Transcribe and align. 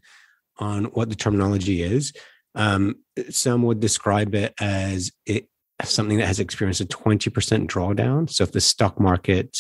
on 0.57 0.85
what 0.85 1.09
the 1.09 1.15
terminology 1.15 1.83
is. 1.83 2.11
Um, 2.55 2.95
some 3.29 3.61
would 3.63 3.79
describe 3.79 4.33
it 4.33 4.55
as 4.59 5.11
it 5.27 5.47
something 5.83 6.17
that 6.17 6.27
has 6.27 6.39
experienced 6.39 6.81
a 6.81 6.85
20% 6.85 7.67
drawdown. 7.67 8.27
So, 8.31 8.43
if 8.43 8.51
the 8.51 8.61
stock 8.61 8.99
market 8.99 9.55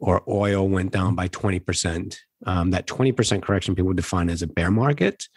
or 0.00 0.24
oil 0.28 0.68
went 0.68 0.90
down 0.90 1.14
by 1.14 1.28
20%, 1.28 2.16
um, 2.44 2.72
that 2.72 2.88
20% 2.88 3.40
correction 3.40 3.76
people 3.76 3.92
define 3.92 4.28
as 4.28 4.42
a 4.42 4.48
bear 4.48 4.72
market 4.72 5.28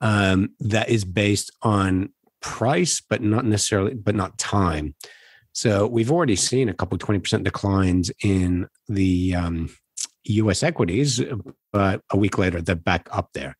um, 0.00 0.50
that 0.60 0.88
is 0.88 1.04
based 1.04 1.50
on 1.62 2.10
price, 2.40 3.00
but 3.00 3.22
not 3.22 3.44
necessarily, 3.44 3.94
but 3.94 4.14
not 4.14 4.38
time. 4.38 4.94
So 5.52 5.86
we've 5.86 6.12
already 6.12 6.36
seen 6.36 6.68
a 6.68 6.74
couple 6.74 6.98
20% 6.98 7.42
declines 7.42 8.10
in 8.22 8.68
the 8.88 9.34
um, 9.34 9.74
US 10.24 10.62
equities, 10.62 11.22
but 11.72 12.02
a 12.10 12.16
week 12.16 12.38
later, 12.38 12.60
they're 12.60 12.74
back 12.76 13.08
up 13.10 13.30
there. 13.32 13.56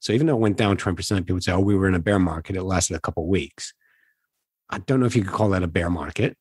So 0.00 0.12
even 0.12 0.26
though 0.26 0.36
it 0.36 0.40
went 0.40 0.56
down 0.56 0.76
20%, 0.76 1.16
people 1.18 1.34
would 1.34 1.44
say, 1.44 1.52
oh, 1.52 1.60
we 1.60 1.74
were 1.74 1.88
in 1.88 1.94
a 1.94 2.00
bear 2.00 2.18
market. 2.18 2.56
It 2.56 2.62
lasted 2.62 2.96
a 2.96 3.00
couple 3.00 3.26
weeks. 3.26 3.72
I 4.68 4.78
don't 4.78 5.00
know 5.00 5.06
if 5.06 5.16
you 5.16 5.22
could 5.22 5.32
call 5.32 5.50
that 5.50 5.62
a 5.62 5.68
bear 5.68 5.90
market. 5.90 6.36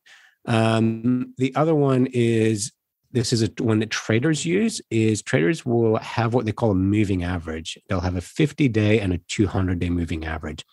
Um, 0.46 1.34
the 1.38 1.54
other 1.56 1.76
one 1.76 2.08
is 2.12 2.72
this 3.12 3.34
is 3.34 3.44
a 3.44 3.50
one 3.60 3.80
that 3.80 3.90
traders 3.90 4.46
use 4.46 4.82
is 4.90 5.22
traders 5.22 5.66
will 5.66 5.98
have 5.98 6.34
what 6.34 6.46
they 6.46 6.52
call 6.52 6.72
a 6.72 6.76
moving 6.76 7.24
average. 7.24 7.78
They'll 7.88 8.02
have 8.02 8.16
a 8.16 8.22
50 8.22 8.68
day 8.70 9.00
and 9.00 9.14
a 9.14 9.18
200 9.28 9.80
day 9.80 9.90
moving 9.90 10.26
average. 10.26 10.66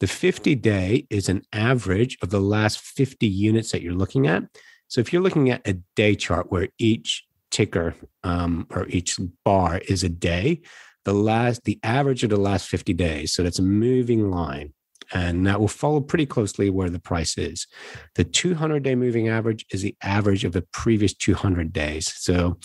The 0.00 0.06
50 0.06 0.54
day 0.56 1.06
is 1.10 1.28
an 1.28 1.42
average 1.52 2.18
of 2.22 2.30
the 2.30 2.40
last 2.40 2.80
50 2.80 3.26
units 3.26 3.72
that 3.72 3.82
you're 3.82 3.94
looking 3.94 4.26
at. 4.26 4.42
So 4.88 5.00
if 5.00 5.12
you're 5.12 5.22
looking 5.22 5.50
at 5.50 5.66
a 5.66 5.78
day 5.94 6.14
chart 6.14 6.50
where 6.50 6.68
each 6.78 7.24
ticker 7.50 7.94
um, 8.24 8.66
or 8.70 8.86
each 8.88 9.18
bar 9.44 9.80
is 9.88 10.02
a 10.02 10.08
day 10.08 10.60
the 11.04 11.14
last 11.14 11.62
the 11.64 11.78
average 11.84 12.24
of 12.24 12.30
the 12.30 12.36
last 12.36 12.68
50 12.68 12.92
days 12.92 13.32
so 13.32 13.42
that's 13.42 13.60
a 13.60 13.62
moving 13.62 14.30
line 14.30 14.74
and 15.12 15.46
that 15.46 15.60
will 15.60 15.68
follow 15.68 16.00
pretty 16.00 16.26
closely 16.26 16.70
where 16.70 16.90
the 16.90 16.98
price 16.98 17.38
is. 17.38 17.66
The 18.14 18.24
200 18.24 18.82
day 18.82 18.94
moving 18.94 19.28
average 19.28 19.64
is 19.70 19.82
the 19.82 19.96
average 20.02 20.44
of 20.44 20.52
the 20.52 20.66
previous 20.72 21.14
200 21.14 21.72
days. 21.72 22.12
So 22.16 22.58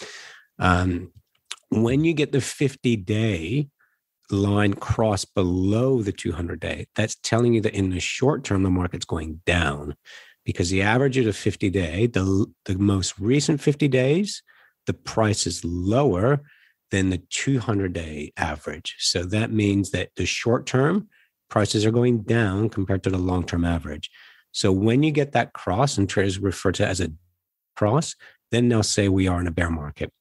um, 0.59 1.11
when 1.69 2.03
you 2.03 2.13
get 2.13 2.31
the 2.31 2.41
50 2.41 2.95
day 2.97 3.69
line 4.29 4.73
cross 4.73 5.25
below 5.25 6.01
the 6.01 6.11
200 6.11 6.59
day, 6.59 6.87
that's 6.95 7.15
telling 7.15 7.53
you 7.53 7.61
that 7.61 7.75
in 7.75 7.89
the 7.89 7.99
short 7.99 8.43
term, 8.43 8.63
the 8.63 8.69
market's 8.69 9.05
going 9.05 9.41
down 9.45 9.95
because 10.45 10.69
the 10.69 10.81
average 10.81 11.17
of 11.17 11.25
the 11.25 11.33
50 11.33 11.69
day, 11.69 12.07
the, 12.07 12.45
the 12.65 12.77
most 12.77 13.19
recent 13.19 13.61
50 13.61 13.87
days, 13.87 14.41
the 14.87 14.93
price 14.93 15.45
is 15.45 15.63
lower 15.63 16.41
than 16.91 17.09
the 17.09 17.21
200 17.29 17.93
day 17.93 18.33
average. 18.37 18.95
So 18.99 19.23
that 19.23 19.51
means 19.51 19.91
that 19.91 20.09
the 20.15 20.25
short 20.25 20.65
term, 20.65 21.07
prices 21.51 21.85
are 21.85 21.91
going 21.91 22.23
down 22.23 22.69
compared 22.69 23.03
to 23.03 23.11
the 23.11 23.19
long 23.19 23.45
term 23.45 23.63
average. 23.63 24.09
So 24.51 24.71
when 24.71 25.03
you 25.03 25.11
get 25.11 25.33
that 25.33 25.53
cross, 25.53 25.97
and 25.97 26.09
traders 26.09 26.39
refer 26.39 26.71
to 26.71 26.83
it 26.83 26.89
as 26.89 27.01
a 27.01 27.11
cross, 27.75 28.15
then 28.49 28.67
they'll 28.67 28.83
say 28.83 29.07
we 29.07 29.27
are 29.27 29.39
in 29.39 29.47
a 29.47 29.51
bear 29.51 29.69
market. 29.69 30.11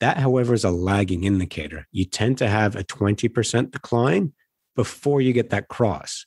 That, 0.00 0.18
however, 0.18 0.54
is 0.54 0.64
a 0.64 0.70
lagging 0.70 1.24
indicator. 1.24 1.86
You 1.90 2.04
tend 2.04 2.38
to 2.38 2.48
have 2.48 2.76
a 2.76 2.84
20% 2.84 3.70
decline 3.70 4.32
before 4.76 5.20
you 5.20 5.32
get 5.32 5.50
that 5.50 5.68
cross. 5.68 6.26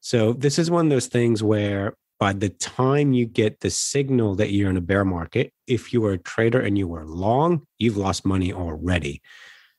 So 0.00 0.32
this 0.32 0.58
is 0.58 0.70
one 0.70 0.86
of 0.86 0.90
those 0.90 1.06
things 1.06 1.42
where 1.42 1.94
by 2.18 2.32
the 2.32 2.48
time 2.48 3.12
you 3.12 3.26
get 3.26 3.60
the 3.60 3.70
signal 3.70 4.34
that 4.36 4.50
you're 4.50 4.70
in 4.70 4.76
a 4.76 4.80
bear 4.80 5.04
market, 5.04 5.52
if 5.66 5.92
you 5.92 6.00
were 6.00 6.12
a 6.12 6.18
trader 6.18 6.60
and 6.60 6.76
you 6.76 6.88
were 6.88 7.04
long, 7.06 7.66
you've 7.78 7.96
lost 7.96 8.26
money 8.26 8.52
already. 8.52 9.22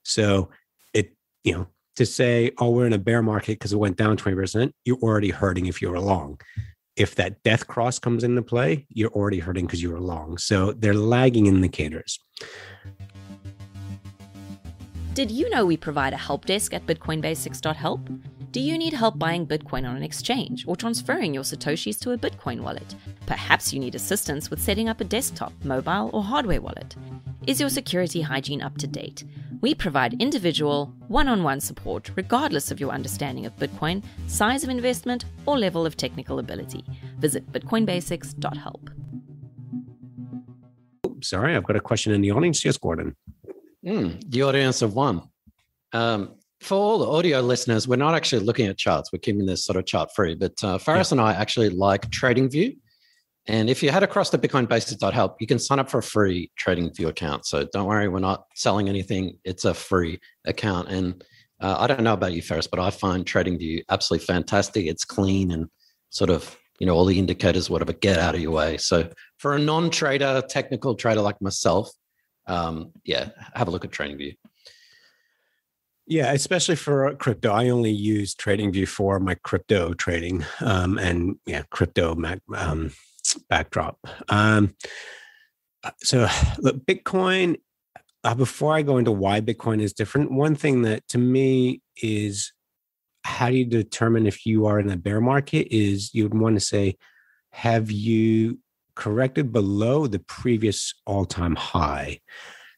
So 0.03 0.49
it, 0.93 1.13
you 1.43 1.53
know, 1.53 1.67
to 1.95 2.05
say, 2.05 2.51
oh, 2.59 2.71
we're 2.71 2.87
in 2.87 2.93
a 2.93 2.97
bear 2.97 3.21
market 3.21 3.53
because 3.53 3.73
it 3.73 3.77
went 3.77 3.97
down 3.97 4.17
20%, 4.17 4.71
you're 4.83 4.97
already 4.97 5.29
hurting 5.29 5.65
if 5.67 5.81
you're 5.81 5.99
long. 5.99 6.39
If 6.95 7.15
that 7.15 7.43
death 7.43 7.67
cross 7.67 7.99
comes 7.99 8.23
into 8.23 8.41
play, 8.41 8.85
you're 8.89 9.11
already 9.11 9.39
hurting 9.39 9.65
because 9.65 9.81
you 9.81 9.91
were 9.91 9.99
long. 9.99 10.37
So 10.37 10.71
they're 10.71 10.93
lagging 10.93 11.47
indicators. 11.47 12.19
Did 15.13 15.31
you 15.31 15.49
know 15.49 15.65
we 15.65 15.77
provide 15.77 16.13
a 16.13 16.17
help 16.17 16.45
desk 16.45 16.73
at 16.73 16.85
bitcoinbasics.help? 16.85 18.09
Do 18.51 18.61
you 18.61 18.77
need 18.77 18.93
help 18.93 19.19
buying 19.19 19.45
Bitcoin 19.45 19.87
on 19.87 19.97
an 19.97 20.03
exchange 20.03 20.65
or 20.65 20.77
transferring 20.77 21.33
your 21.33 21.43
Satoshis 21.43 21.99
to 21.99 22.11
a 22.11 22.17
Bitcoin 22.17 22.61
wallet? 22.61 22.95
Perhaps 23.25 23.73
you 23.73 23.79
need 23.81 23.95
assistance 23.95 24.49
with 24.49 24.61
setting 24.61 24.87
up 24.87 25.01
a 25.01 25.03
desktop, 25.03 25.51
mobile, 25.63 26.09
or 26.13 26.23
hardware 26.23 26.61
wallet. 26.61 26.95
Is 27.47 27.59
your 27.59 27.69
security 27.69 28.21
hygiene 28.21 28.61
up 28.61 28.77
to 28.77 28.87
date? 28.87 29.25
We 29.65 29.73
provide 29.73 30.21
individual, 30.21 30.93
one 31.07 31.27
on 31.27 31.41
one 31.41 31.59
support 31.59 32.11
regardless 32.15 32.69
of 32.69 32.79
your 32.79 32.91
understanding 32.91 33.47
of 33.47 33.55
Bitcoin, 33.57 34.03
size 34.27 34.63
of 34.63 34.69
investment, 34.69 35.25
or 35.47 35.57
level 35.57 35.87
of 35.87 35.97
technical 35.97 36.37
ability. 36.37 36.85
Visit 37.17 37.51
bitcoinbasics.help. 37.51 38.91
Sorry, 41.23 41.55
I've 41.55 41.63
got 41.63 41.75
a 41.75 41.79
question 41.79 42.13
in 42.13 42.21
the 42.21 42.29
audience. 42.29 42.63
Yes, 42.63 42.77
Gordon. 42.77 43.15
Mm, 43.83 44.21
the 44.29 44.43
audience 44.43 44.83
of 44.83 44.93
one. 44.93 45.23
Um, 45.93 46.35
for 46.61 46.75
all 46.75 46.99
the 46.99 47.07
audio 47.07 47.41
listeners, 47.41 47.87
we're 47.87 47.95
not 47.95 48.13
actually 48.13 48.45
looking 48.45 48.67
at 48.67 48.77
charts. 48.77 49.11
We're 49.11 49.17
keeping 49.17 49.47
this 49.47 49.65
sort 49.65 49.77
of 49.77 49.87
chart 49.87 50.11
free. 50.15 50.35
But 50.35 50.63
uh, 50.63 50.77
Faris 50.77 51.09
yeah. 51.09 51.15
and 51.15 51.21
I 51.21 51.33
actually 51.33 51.69
like 51.69 52.07
TradingView. 52.11 52.77
And 53.47 53.69
if 53.69 53.83
you 53.83 53.91
head 53.91 54.03
across 54.03 54.31
to 54.31 54.37
bitcoinbasics.help, 54.37 55.39
you 55.39 55.47
can 55.47 55.59
sign 55.59 55.79
up 55.79 55.89
for 55.89 55.99
a 55.99 56.03
free 56.03 56.51
trading 56.57 56.91
view 56.93 57.07
account. 57.07 57.45
So 57.45 57.67
don't 57.71 57.85
worry, 57.85 58.07
we're 58.07 58.19
not 58.19 58.45
selling 58.55 58.89
anything. 58.89 59.37
It's 59.43 59.65
a 59.65 59.73
free 59.73 60.19
account. 60.45 60.89
And 60.89 61.23
uh, 61.61 61.75
I 61.79 61.87
don't 61.87 62.01
know 62.01 62.13
about 62.13 62.33
you, 62.33 62.41
Faris, 62.41 62.67
but 62.67 62.79
I 62.79 62.89
find 62.89 63.23
TradingView 63.25 63.83
absolutely 63.89 64.25
fantastic. 64.25 64.87
It's 64.87 65.05
clean 65.05 65.51
and 65.51 65.67
sort 66.09 66.31
of, 66.31 66.57
you 66.79 66.87
know, 66.87 66.95
all 66.95 67.05
the 67.05 67.19
indicators, 67.19 67.69
whatever, 67.69 67.93
get 67.93 68.17
out 68.17 68.35
of 68.35 68.41
your 68.41 68.51
way. 68.51 68.77
So 68.77 69.09
for 69.37 69.53
a 69.55 69.59
non-trader, 69.59 70.43
technical 70.49 70.95
trader 70.95 71.21
like 71.21 71.39
myself, 71.39 71.89
um, 72.47 72.91
yeah, 73.03 73.29
have 73.53 73.67
a 73.67 73.71
look 73.71 73.85
at 73.85 73.91
TradingView. 73.91 74.35
Yeah, 76.07 76.33
especially 76.33 76.75
for 76.75 77.15
crypto. 77.15 77.51
I 77.51 77.69
only 77.69 77.91
use 77.91 78.35
TradingView 78.35 78.87
for 78.87 79.19
my 79.19 79.35
crypto 79.35 79.93
trading 79.93 80.45
um, 80.61 80.99
and 80.99 81.37
yeah, 81.47 81.63
crypto 81.71 82.15
um, 82.55 82.91
backdrop. 83.49 83.99
Um, 84.29 84.75
uh, 85.83 85.91
so, 85.99 86.27
look, 86.59 86.85
Bitcoin. 86.85 87.57
Uh, 88.23 88.33
before 88.33 88.73
I 88.73 88.81
go 88.81 88.97
into 88.97 89.11
why 89.11 89.39
Bitcoin 89.39 89.79
is 89.79 89.93
different, 89.93 90.31
one 90.31 90.55
thing 90.55 90.81
that 90.81 91.07
to 91.09 91.19
me 91.19 91.83
is 91.97 92.53
how 93.23 93.49
do 93.49 93.55
you 93.55 93.65
determine 93.65 94.25
if 94.25 94.47
you 94.47 94.65
are 94.65 94.79
in 94.79 94.89
a 94.89 94.97
bear 94.97 95.21
market? 95.21 95.67
Is 95.71 96.13
you 96.13 96.23
would 96.23 96.33
want 96.33 96.55
to 96.55 96.59
say, 96.59 96.95
have 97.51 97.91
you 97.91 98.59
corrected 98.95 99.51
below 99.51 100.07
the 100.07 100.19
previous 100.19 100.93
all-time 101.05 101.55
high? 101.55 102.19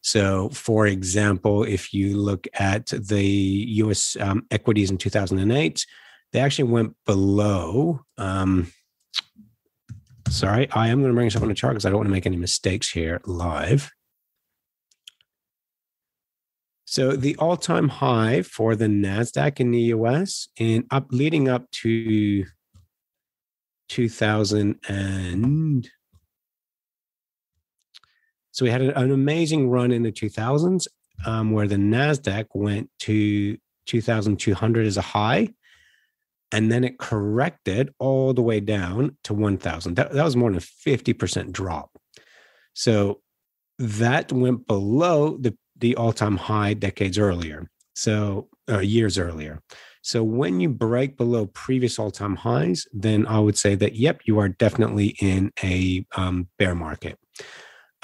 So, 0.02 0.50
for 0.50 0.88
example, 0.88 1.64
if 1.64 1.94
you 1.94 2.18
look 2.18 2.48
at 2.54 2.88
the 2.88 3.26
U.S. 3.26 4.16
Um, 4.20 4.46
equities 4.52 4.90
in 4.90 4.98
2008, 4.98 5.86
they 6.32 6.40
actually 6.40 6.72
went 6.72 6.96
below. 7.06 8.02
Um, 8.18 8.72
sorry, 10.30 10.70
I 10.72 10.88
am 10.88 11.00
going 11.00 11.12
to 11.12 11.16
bring 11.16 11.28
this 11.28 11.36
up 11.36 11.42
on 11.42 11.50
the 11.50 11.56
chart 11.56 11.74
because 11.74 11.86
I 11.86 11.90
don't 11.90 11.98
want 11.98 12.08
to 12.08 12.14
make 12.14 12.26
any 12.26 12.38
mistakes 12.38 12.90
here 12.90 13.22
live. 13.26 13.92
So 16.86 17.18
the 17.18 17.36
all-time 17.36 17.90
high 17.90 18.44
for 18.44 18.76
the 18.76 18.86
Nasdaq 18.86 19.60
in 19.60 19.72
the 19.72 19.82
US 19.94 20.48
in 20.58 20.86
up 20.90 21.08
leading 21.12 21.50
up 21.50 21.70
to 21.72 22.46
2000 23.90 24.80
and 24.88 25.90
so 28.52 28.66
we 28.66 28.72
had 28.72 28.82
an 28.82 29.12
amazing 29.12 29.70
run 29.70 29.92
in 29.92 30.02
the 30.02 30.12
2000s 30.12 30.88
um, 31.26 31.52
where 31.52 31.68
the 31.68 31.76
Nasdaq 31.76 32.48
went 32.54 32.90
to 33.02 33.58
2,200 33.86 34.88
as 34.88 34.98
a 34.98 35.02
high, 35.02 35.50
and 36.52 36.72
then 36.72 36.84
it 36.84 36.98
corrected 36.98 37.94
all 38.00 38.34
the 38.34 38.42
way 38.42 38.60
down 38.60 39.18
to 39.26 39.34
1,000. 39.34 39.96
That, 39.96 40.12
that 40.14 40.24
was 40.24 40.36
more 40.36 40.50
than 40.50 40.58
a 40.58 40.62
50% 40.62 41.52
drop. 41.52 41.92
So 42.74 43.22
that 43.80 44.32
went 44.32 44.68
below 44.68 45.38
the 45.38 45.58
the 45.80 45.96
all 45.96 46.14
time 46.14 46.38
high 46.38 46.74
decades 46.74 47.18
earlier. 47.18 47.70
So 47.96 48.50
uh, 48.70 48.80
years 48.80 49.18
earlier. 49.18 49.62
So 50.02 50.24
when 50.24 50.60
you 50.60 50.70
break 50.70 51.18
below 51.18 51.48
previous 51.48 52.00
all 52.00 52.12
time 52.12 52.36
highs, 52.36 52.88
then 52.94 53.28
I 53.28 53.40
would 53.40 53.58
say 53.58 53.76
that, 53.76 53.96
yep, 53.96 54.22
you 54.26 54.40
are 54.40 54.50
definitely 54.50 55.16
in 55.20 55.52
a 55.64 56.06
um, 56.16 56.48
bear 56.58 56.76
market. 56.76 57.20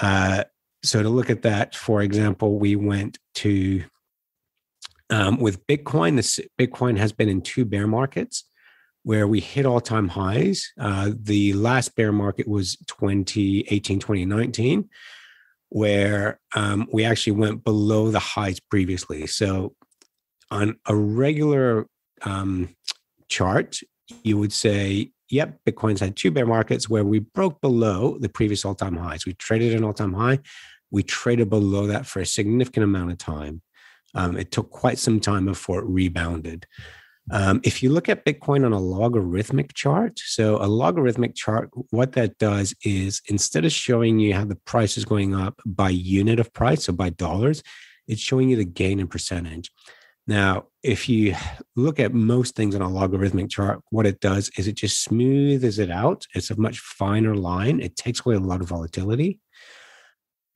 Uh, 0.00 0.44
so 0.82 1.02
to 1.02 1.08
look 1.08 1.30
at 1.30 1.42
that, 1.42 1.74
for 1.74 2.02
example, 2.02 2.58
we 2.58 2.76
went 2.76 3.18
to 3.36 3.84
um, 5.10 5.38
with 5.38 5.66
Bitcoin. 5.66 6.16
This 6.16 6.40
Bitcoin 6.58 6.96
has 6.98 7.12
been 7.12 7.28
in 7.28 7.42
two 7.42 7.64
bear 7.64 7.86
markets 7.86 8.44
where 9.02 9.28
we 9.28 9.40
hit 9.40 9.66
all 9.66 9.80
time 9.80 10.08
highs. 10.08 10.72
Uh, 10.80 11.10
the 11.14 11.52
last 11.52 11.94
bear 11.94 12.12
market 12.12 12.48
was 12.48 12.76
2018, 12.86 13.98
2019 13.98 14.88
where 15.74 16.38
um, 16.54 16.86
we 16.92 17.04
actually 17.04 17.32
went 17.32 17.64
below 17.64 18.08
the 18.08 18.20
highs 18.20 18.60
previously. 18.60 19.26
So 19.26 19.74
on 20.48 20.76
a 20.86 20.94
regular 20.94 21.88
um, 22.22 22.68
chart, 23.28 23.80
you 24.22 24.38
would 24.38 24.52
say, 24.52 25.10
yep, 25.30 25.58
Bitcoin's 25.68 25.98
had 25.98 26.14
two 26.14 26.30
bear 26.30 26.46
markets 26.46 26.88
where 26.88 27.04
we 27.04 27.18
broke 27.18 27.60
below 27.60 28.18
the 28.20 28.28
previous 28.28 28.64
all 28.64 28.76
time 28.76 28.96
highs. 28.96 29.26
We 29.26 29.32
traded 29.32 29.74
an 29.74 29.82
all 29.82 29.92
time 29.92 30.12
high. 30.12 30.38
We 30.92 31.02
traded 31.02 31.50
below 31.50 31.88
that 31.88 32.06
for 32.06 32.20
a 32.20 32.26
significant 32.26 32.84
amount 32.84 33.10
of 33.10 33.18
time. 33.18 33.60
Um, 34.14 34.36
it 34.36 34.50
took 34.50 34.70
quite 34.70 34.98
some 34.98 35.20
time 35.20 35.46
before 35.46 35.80
it 35.80 35.86
rebounded. 35.86 36.66
Um, 37.30 37.60
if 37.64 37.82
you 37.82 37.90
look 37.90 38.08
at 38.08 38.24
Bitcoin 38.24 38.66
on 38.66 38.72
a 38.72 38.78
logarithmic 38.78 39.72
chart, 39.72 40.18
so 40.18 40.56
a 40.62 40.66
logarithmic 40.66 41.34
chart, 41.34 41.70
what 41.90 42.12
that 42.12 42.38
does 42.38 42.74
is 42.84 43.22
instead 43.28 43.64
of 43.64 43.72
showing 43.72 44.18
you 44.18 44.34
how 44.34 44.44
the 44.44 44.56
price 44.56 44.98
is 44.98 45.06
going 45.06 45.34
up 45.34 45.60
by 45.64 45.88
unit 45.88 46.38
of 46.38 46.52
price, 46.52 46.84
so 46.84 46.92
by 46.92 47.10
dollars, 47.10 47.62
it's 48.06 48.20
showing 48.20 48.50
you 48.50 48.56
the 48.56 48.64
gain 48.64 49.00
in 49.00 49.08
percentage. 49.08 49.70
Now, 50.26 50.64
if 50.82 51.08
you 51.08 51.34
look 51.76 52.00
at 52.00 52.14
most 52.14 52.54
things 52.54 52.74
on 52.74 52.82
a 52.82 52.88
logarithmic 52.88 53.50
chart, 53.50 53.80
what 53.90 54.06
it 54.06 54.20
does 54.20 54.50
is 54.56 54.66
it 54.66 54.74
just 54.74 55.02
smooths 55.02 55.78
it 55.78 55.90
out. 55.90 56.26
It's 56.34 56.50
a 56.50 56.60
much 56.60 56.78
finer 56.78 57.34
line. 57.34 57.80
It 57.80 57.96
takes 57.96 58.24
away 58.24 58.36
a 58.36 58.40
lot 58.40 58.60
of 58.60 58.68
volatility. 58.68 59.38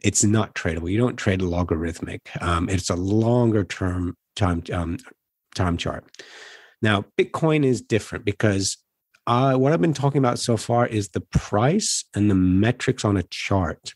It's 0.00 0.24
not 0.24 0.54
tradable. 0.54 0.90
You 0.90 0.98
don't 0.98 1.16
trade 1.16 1.42
logarithmic. 1.42 2.30
Um, 2.40 2.68
it's 2.68 2.90
a 2.90 2.96
longer 2.96 3.64
term 3.64 4.16
time 4.36 4.62
um, 4.72 4.98
time 5.54 5.76
chart. 5.76 6.04
Now, 6.80 7.04
Bitcoin 7.18 7.64
is 7.64 7.82
different 7.82 8.24
because 8.24 8.76
uh, 9.26 9.56
what 9.56 9.72
I've 9.72 9.80
been 9.80 9.92
talking 9.92 10.18
about 10.18 10.38
so 10.38 10.56
far 10.56 10.86
is 10.86 11.10
the 11.10 11.20
price 11.20 12.04
and 12.14 12.30
the 12.30 12.34
metrics 12.34 13.04
on 13.04 13.16
a 13.16 13.24
chart, 13.24 13.92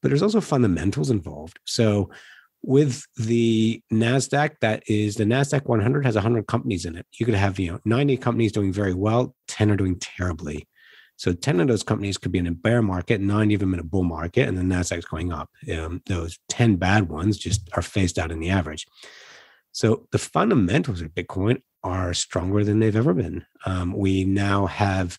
but 0.00 0.08
there's 0.08 0.22
also 0.22 0.40
fundamentals 0.40 1.10
involved. 1.10 1.58
So, 1.66 2.10
with 2.62 3.02
the 3.16 3.82
Nasdaq, 3.90 4.56
that 4.60 4.82
is 4.86 5.16
the 5.16 5.24
Nasdaq 5.24 5.66
100 5.66 6.04
has 6.04 6.14
100 6.14 6.46
companies 6.46 6.84
in 6.84 6.96
it. 6.96 7.06
You 7.18 7.26
could 7.26 7.34
have 7.34 7.58
you 7.58 7.72
know 7.72 7.80
90 7.84 8.16
companies 8.18 8.52
doing 8.52 8.72
very 8.72 8.94
well, 8.94 9.34
10 9.48 9.70
are 9.70 9.76
doing 9.76 9.98
terribly. 9.98 10.66
So 11.20 11.34
10 11.34 11.60
of 11.60 11.68
those 11.68 11.82
companies 11.82 12.16
could 12.16 12.32
be 12.32 12.38
in 12.38 12.46
a 12.46 12.50
bear 12.50 12.80
market, 12.80 13.20
nine 13.20 13.52
of 13.52 13.60
them 13.60 13.74
in 13.74 13.80
a 13.80 13.84
bull 13.84 14.04
market, 14.04 14.48
and 14.48 14.56
the 14.56 14.62
Nasdaq's 14.62 15.04
going 15.04 15.30
up. 15.30 15.50
Um, 15.70 16.00
those 16.06 16.38
10 16.48 16.76
bad 16.76 17.10
ones 17.10 17.36
just 17.36 17.68
are 17.74 17.82
phased 17.82 18.18
out 18.18 18.32
in 18.32 18.40
the 18.40 18.48
average. 18.48 18.86
So 19.70 20.08
the 20.12 20.18
fundamentals 20.18 21.02
of 21.02 21.10
Bitcoin 21.10 21.60
are 21.84 22.14
stronger 22.14 22.64
than 22.64 22.80
they've 22.80 22.96
ever 22.96 23.12
been. 23.12 23.44
Um, 23.66 23.92
we 23.92 24.24
now 24.24 24.64
have, 24.64 25.18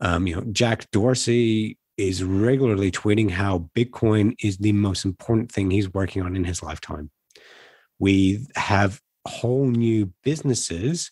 um, 0.00 0.28
you 0.28 0.36
know, 0.36 0.44
Jack 0.52 0.88
Dorsey 0.92 1.78
is 1.96 2.22
regularly 2.22 2.92
tweeting 2.92 3.32
how 3.32 3.70
Bitcoin 3.76 4.36
is 4.40 4.58
the 4.58 4.70
most 4.70 5.04
important 5.04 5.50
thing 5.50 5.68
he's 5.68 5.92
working 5.92 6.22
on 6.22 6.36
in 6.36 6.44
his 6.44 6.62
lifetime. 6.62 7.10
We 7.98 8.46
have 8.54 9.00
whole 9.26 9.66
new 9.66 10.12
businesses 10.22 11.10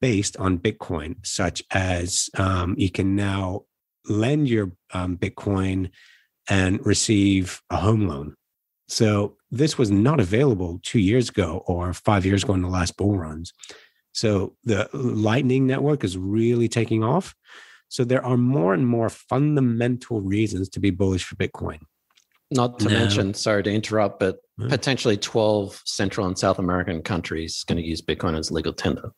based 0.00 0.36
on 0.36 0.58
Bitcoin, 0.58 1.16
such 1.24 1.62
as 1.70 2.28
um, 2.36 2.74
you 2.78 2.90
can 2.90 3.16
now 3.16 3.62
lend 4.08 4.48
your 4.48 4.72
um, 4.92 5.16
Bitcoin 5.16 5.90
and 6.48 6.84
receive 6.84 7.60
a 7.70 7.76
home 7.76 8.06
loan. 8.06 8.34
So 8.88 9.36
this 9.50 9.76
was 9.76 9.90
not 9.90 10.20
available 10.20 10.80
two 10.82 11.00
years 11.00 11.28
ago 11.28 11.64
or 11.66 11.92
five 11.92 12.24
years 12.24 12.44
ago 12.44 12.54
in 12.54 12.62
the 12.62 12.68
last 12.68 12.96
bull 12.96 13.18
runs. 13.18 13.52
So 14.12 14.56
the 14.64 14.88
Lightning 14.92 15.66
Network 15.66 16.04
is 16.04 16.16
really 16.16 16.68
taking 16.68 17.02
off. 17.02 17.34
So 17.88 18.04
there 18.04 18.24
are 18.24 18.36
more 18.36 18.74
and 18.74 18.86
more 18.86 19.08
fundamental 19.08 20.20
reasons 20.20 20.68
to 20.70 20.80
be 20.80 20.90
bullish 20.90 21.24
for 21.24 21.36
Bitcoin. 21.36 21.80
Not 22.50 22.78
to 22.80 22.88
now, 22.88 23.00
mention, 23.00 23.34
sorry 23.34 23.62
to 23.64 23.72
interrupt, 23.72 24.20
but 24.20 24.38
potentially 24.68 25.16
12 25.16 25.82
Central 25.84 26.26
and 26.26 26.38
South 26.38 26.58
American 26.58 27.02
countries 27.02 27.64
going 27.64 27.76
to 27.76 27.86
use 27.86 28.00
Bitcoin 28.00 28.38
as 28.38 28.52
legal 28.52 28.72
tender. 28.72 29.10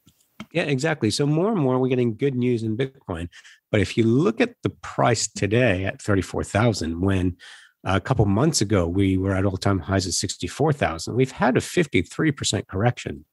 Yeah, 0.53 0.63
exactly. 0.63 1.11
So 1.11 1.27
more 1.27 1.51
and 1.51 1.61
more 1.61 1.79
we're 1.79 1.89
getting 1.89 2.17
good 2.17 2.35
news 2.35 2.63
in 2.63 2.77
Bitcoin. 2.77 3.29
But 3.71 3.81
if 3.81 3.97
you 3.97 4.05
look 4.05 4.41
at 4.41 4.55
the 4.63 4.71
price 4.71 5.29
today 5.31 5.85
at 5.85 6.01
34,000 6.01 7.01
when 7.01 7.37
a 7.85 8.01
couple 8.01 8.25
months 8.25 8.61
ago 8.61 8.87
we 8.87 9.17
were 9.17 9.35
at 9.35 9.45
all-time 9.45 9.79
highs 9.79 10.07
at 10.07 10.15
64,000, 10.15 11.15
we've 11.15 11.33
had 11.33 11.57
a 11.57 11.61
53% 11.61 12.67
correction. 12.67 13.25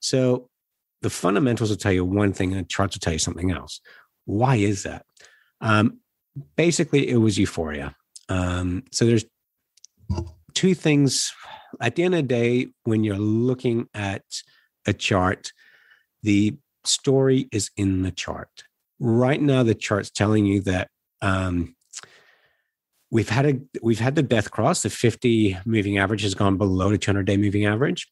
So 0.00 0.48
the 1.02 1.10
fundamentals 1.10 1.70
will 1.70 1.76
tell 1.76 1.92
you 1.92 2.04
one 2.04 2.32
thing 2.32 2.52
and 2.52 2.60
the 2.60 2.68
charts 2.68 2.96
will 2.96 3.00
tell 3.00 3.12
you 3.12 3.18
something 3.18 3.50
else. 3.50 3.80
Why 4.24 4.56
is 4.56 4.84
that? 4.84 5.04
Um, 5.60 5.98
basically, 6.56 7.08
it 7.08 7.16
was 7.16 7.38
euphoria. 7.38 7.94
Um, 8.28 8.84
so 8.92 9.06
there's 9.06 9.24
two 10.54 10.74
things. 10.74 11.32
At 11.80 11.96
the 11.96 12.02
end 12.02 12.14
of 12.14 12.18
the 12.18 12.28
day, 12.28 12.68
when 12.84 13.04
you're 13.04 13.16
looking 13.16 13.88
at 13.94 14.22
a 14.86 14.92
chart, 14.92 15.52
the 16.22 16.56
story 16.84 17.48
is 17.52 17.70
in 17.76 18.02
the 18.02 18.10
chart. 18.10 18.64
Right 18.98 19.40
now, 19.40 19.62
the 19.62 19.74
chart's 19.74 20.10
telling 20.10 20.46
you 20.46 20.60
that 20.62 20.88
um, 21.22 21.76
we've 23.10 23.28
had 23.28 23.46
a 23.46 23.60
we've 23.82 24.00
had 24.00 24.14
the 24.14 24.22
death 24.22 24.50
cross. 24.50 24.82
The 24.82 24.90
50 24.90 25.58
moving 25.64 25.98
average 25.98 26.22
has 26.22 26.34
gone 26.34 26.56
below 26.56 26.90
the 26.90 26.98
200 26.98 27.24
day 27.24 27.36
moving 27.36 27.64
average. 27.64 28.08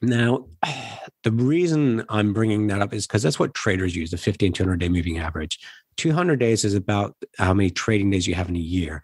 Now, 0.00 0.46
the 1.24 1.32
reason 1.32 2.04
I'm 2.08 2.32
bringing 2.32 2.68
that 2.68 2.80
up 2.80 2.94
is 2.94 3.06
because 3.06 3.22
that's 3.22 3.38
what 3.38 3.54
traders 3.54 3.96
use 3.96 4.10
the 4.10 4.16
50 4.16 4.46
and 4.46 4.54
200 4.54 4.80
day 4.80 4.88
moving 4.88 5.18
average. 5.18 5.58
200 5.96 6.38
days 6.38 6.64
is 6.64 6.74
about 6.74 7.16
how 7.38 7.52
many 7.52 7.70
trading 7.70 8.10
days 8.10 8.26
you 8.26 8.34
have 8.34 8.48
in 8.48 8.56
a 8.56 8.60
year. 8.60 9.02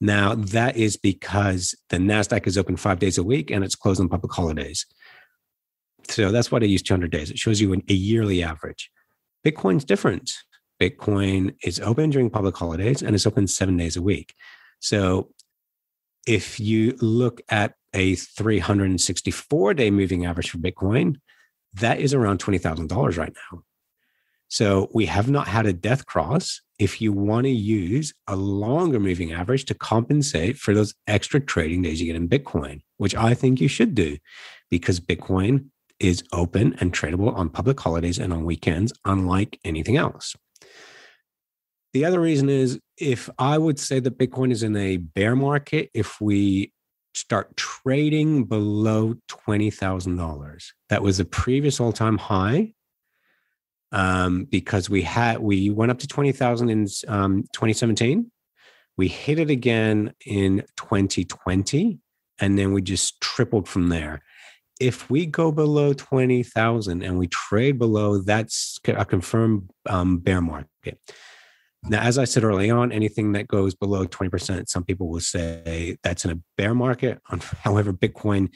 Now, 0.00 0.34
that 0.34 0.76
is 0.76 0.96
because 0.96 1.74
the 1.90 1.98
NASDAQ 1.98 2.46
is 2.46 2.56
open 2.56 2.76
five 2.76 3.00
days 3.00 3.18
a 3.18 3.22
week 3.22 3.50
and 3.50 3.62
it's 3.62 3.74
closed 3.74 4.00
on 4.00 4.08
public 4.08 4.32
holidays. 4.32 4.86
So 6.10 6.30
that's 6.32 6.50
why 6.50 6.58
they 6.58 6.66
use 6.66 6.82
200 6.82 7.10
days. 7.10 7.30
It 7.30 7.38
shows 7.38 7.60
you 7.60 7.72
an, 7.72 7.82
a 7.88 7.94
yearly 7.94 8.42
average. 8.42 8.90
Bitcoin's 9.44 9.84
different. 9.84 10.32
Bitcoin 10.80 11.54
is 11.62 11.78
open 11.80 12.10
during 12.10 12.30
public 12.30 12.56
holidays 12.56 13.02
and 13.02 13.14
it's 13.14 13.26
open 13.26 13.46
seven 13.46 13.76
days 13.76 13.96
a 13.96 14.02
week. 14.02 14.34
So 14.80 15.30
if 16.26 16.58
you 16.58 16.96
look 17.00 17.40
at 17.48 17.74
a 17.94 18.14
364 18.14 19.74
day 19.74 19.90
moving 19.90 20.26
average 20.26 20.50
for 20.50 20.58
Bitcoin, 20.58 21.16
that 21.74 22.00
is 22.00 22.14
around 22.14 22.40
$20,000 22.40 23.18
right 23.18 23.34
now. 23.52 23.62
So 24.48 24.90
we 24.92 25.06
have 25.06 25.30
not 25.30 25.46
had 25.46 25.66
a 25.66 25.72
death 25.72 26.06
cross. 26.06 26.60
If 26.78 27.00
you 27.00 27.12
want 27.12 27.44
to 27.44 27.50
use 27.50 28.12
a 28.26 28.34
longer 28.34 28.98
moving 28.98 29.32
average 29.32 29.66
to 29.66 29.74
compensate 29.74 30.56
for 30.56 30.74
those 30.74 30.94
extra 31.06 31.38
trading 31.38 31.82
days 31.82 32.00
you 32.00 32.06
get 32.06 32.16
in 32.16 32.28
Bitcoin, 32.28 32.80
which 32.96 33.14
I 33.14 33.34
think 33.34 33.60
you 33.60 33.68
should 33.68 33.94
do 33.94 34.16
because 34.70 34.98
Bitcoin 34.98 35.66
is 36.00 36.24
open 36.32 36.74
and 36.80 36.92
tradable 36.92 37.34
on 37.34 37.50
public 37.50 37.78
holidays 37.78 38.18
and 38.18 38.32
on 38.32 38.44
weekends, 38.44 38.92
unlike 39.04 39.58
anything 39.64 39.96
else. 39.96 40.34
The 41.92 42.04
other 42.04 42.20
reason 42.20 42.48
is 42.48 42.78
if 42.96 43.28
I 43.38 43.58
would 43.58 43.78
say 43.78 44.00
that 44.00 44.18
Bitcoin 44.18 44.52
is 44.52 44.62
in 44.62 44.76
a 44.76 44.96
bear 44.96 45.36
market, 45.36 45.90
if 45.92 46.20
we 46.20 46.72
start 47.14 47.56
trading 47.56 48.44
below 48.44 49.14
$20,000. 49.28 50.66
That 50.88 51.02
was 51.02 51.18
the 51.18 51.24
previous 51.24 51.80
all 51.80 51.92
time 51.92 52.18
high. 52.18 52.72
um, 53.92 54.44
because 54.44 54.88
we 54.88 55.02
had 55.02 55.40
we 55.40 55.70
went 55.70 55.90
up 55.90 55.98
to 55.98 56.06
20,000 56.06 56.70
in 56.70 56.86
um, 57.08 57.42
2017. 57.52 58.30
We 58.96 59.08
hit 59.08 59.38
it 59.38 59.50
again 59.50 60.14
in 60.26 60.62
2020, 60.76 61.98
and 62.38 62.58
then 62.58 62.72
we 62.72 62.82
just 62.82 63.20
tripled 63.20 63.68
from 63.68 63.88
there. 63.88 64.22
If 64.80 65.10
we 65.10 65.26
go 65.26 65.52
below 65.52 65.92
20,000 65.92 67.02
and 67.02 67.18
we 67.18 67.28
trade 67.28 67.78
below, 67.78 68.18
that's 68.18 68.78
a 68.86 69.04
confirmed 69.04 69.70
um, 69.88 70.18
bear 70.18 70.40
market. 70.40 70.98
Now, 71.84 72.02
as 72.02 72.18
I 72.18 72.24
said 72.24 72.44
early 72.44 72.70
on, 72.70 72.92
anything 72.92 73.32
that 73.32 73.48
goes 73.48 73.74
below 73.74 74.06
20%, 74.06 74.68
some 74.68 74.84
people 74.84 75.08
will 75.08 75.20
say 75.20 75.96
that's 76.02 76.24
in 76.24 76.30
a 76.30 76.40
bear 76.56 76.74
market. 76.74 77.20
However, 77.62 77.92
Bitcoin 77.92 78.52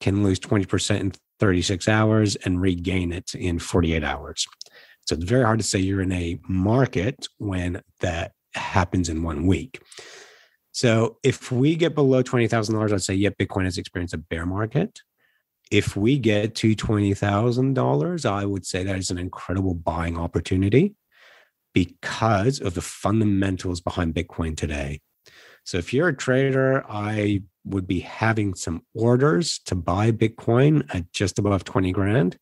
can 0.00 0.22
lose 0.22 0.38
20% 0.40 1.00
in 1.00 1.12
36 1.40 1.88
hours 1.88 2.36
and 2.36 2.60
regain 2.60 3.12
it 3.12 3.34
in 3.34 3.58
48 3.58 4.04
hours. 4.04 4.46
So 5.06 5.14
it's 5.14 5.24
very 5.24 5.44
hard 5.44 5.58
to 5.58 5.64
say 5.64 5.78
you're 5.78 6.00
in 6.00 6.12
a 6.12 6.38
market 6.48 7.26
when 7.38 7.82
that 8.00 8.32
happens 8.54 9.08
in 9.08 9.22
one 9.22 9.46
week. 9.46 9.82
So 10.72 11.18
if 11.22 11.52
we 11.52 11.76
get 11.76 11.94
below 11.94 12.22
$20,000, 12.22 12.92
I'd 12.92 13.02
say, 13.02 13.14
yeah, 13.14 13.30
Bitcoin 13.30 13.64
has 13.64 13.78
experienced 13.78 14.14
a 14.14 14.18
bear 14.18 14.46
market. 14.46 15.00
If 15.70 15.96
we 15.96 16.18
get 16.18 16.54
to 16.56 16.76
$20,000, 16.76 18.30
I 18.30 18.44
would 18.44 18.66
say 18.66 18.84
that 18.84 18.98
is 18.98 19.10
an 19.10 19.18
incredible 19.18 19.74
buying 19.74 20.18
opportunity 20.18 20.94
because 21.72 22.60
of 22.60 22.74
the 22.74 22.80
fundamentals 22.80 23.80
behind 23.80 24.14
Bitcoin 24.14 24.56
today. 24.56 25.00
So 25.64 25.78
if 25.78 25.92
you're 25.92 26.08
a 26.08 26.16
trader, 26.16 26.84
I 26.88 27.42
would 27.64 27.86
be 27.86 28.00
having 28.00 28.54
some 28.54 28.82
orders 28.94 29.58
to 29.60 29.74
buy 29.74 30.12
Bitcoin 30.12 30.84
at 30.94 31.10
just 31.12 31.38
above 31.38 31.64
20 31.64 31.92
grand. 31.92 32.38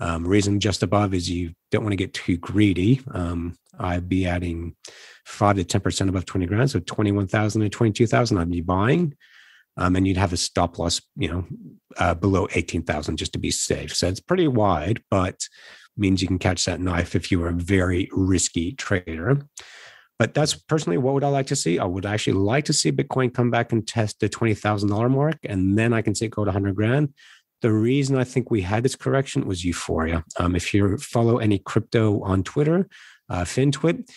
Um, 0.00 0.26
reason 0.26 0.58
just 0.58 0.82
above 0.82 1.14
is 1.14 1.30
you 1.30 1.52
don't 1.70 1.82
want 1.82 1.92
to 1.92 1.96
get 1.96 2.14
too 2.14 2.36
greedy. 2.36 3.00
Um, 3.12 3.54
I'd 3.78 4.08
be 4.08 4.26
adding 4.26 4.74
five 5.24 5.56
to 5.56 5.64
10% 5.64 6.08
above 6.08 6.26
20 6.26 6.46
grand. 6.46 6.70
So 6.70 6.80
21,000 6.80 7.62
and 7.62 7.72
22,000 7.72 8.38
I'd 8.38 8.50
be 8.50 8.60
buying. 8.60 9.14
Um, 9.76 9.96
and 9.96 10.06
you'd 10.06 10.16
have 10.16 10.32
a 10.32 10.36
stop 10.36 10.78
loss, 10.78 11.00
you 11.16 11.28
know, 11.28 11.44
uh, 11.98 12.14
below 12.14 12.46
18,000 12.54 13.16
just 13.16 13.32
to 13.32 13.38
be 13.38 13.50
safe. 13.50 13.94
So 13.94 14.06
it's 14.06 14.20
pretty 14.20 14.46
wide, 14.46 15.02
but 15.10 15.48
means 15.96 16.22
you 16.22 16.28
can 16.28 16.38
catch 16.38 16.64
that 16.64 16.80
knife 16.80 17.14
if 17.14 17.30
you 17.30 17.42
are 17.42 17.48
a 17.48 17.54
very 17.54 18.08
risky 18.12 18.72
trader. 18.72 19.46
But 20.18 20.34
that's 20.34 20.54
personally 20.54 20.98
what 20.98 21.14
would 21.14 21.24
I 21.24 21.28
like 21.28 21.46
to 21.48 21.56
see? 21.56 21.78
I 21.78 21.84
would 21.84 22.06
actually 22.06 22.34
like 22.34 22.64
to 22.66 22.72
see 22.72 22.92
Bitcoin 22.92 23.34
come 23.34 23.50
back 23.50 23.72
and 23.72 23.86
test 23.86 24.20
the 24.20 24.28
$20,000 24.28 25.10
mark, 25.10 25.38
and 25.44 25.76
then 25.76 25.92
I 25.92 26.02
can 26.02 26.14
say 26.14 26.28
go 26.28 26.44
to 26.44 26.48
100 26.48 26.74
grand. 26.74 27.12
The 27.62 27.72
reason 27.72 28.16
I 28.16 28.24
think 28.24 28.50
we 28.50 28.62
had 28.62 28.82
this 28.82 28.94
correction 28.94 29.46
was 29.46 29.64
euphoria. 29.64 30.22
Um, 30.38 30.54
if 30.54 30.72
you 30.72 30.98
follow 30.98 31.38
any 31.38 31.58
crypto 31.58 32.22
on 32.22 32.42
Twitter, 32.44 32.88
uh, 33.28 33.42
FinTwit, 33.42 34.08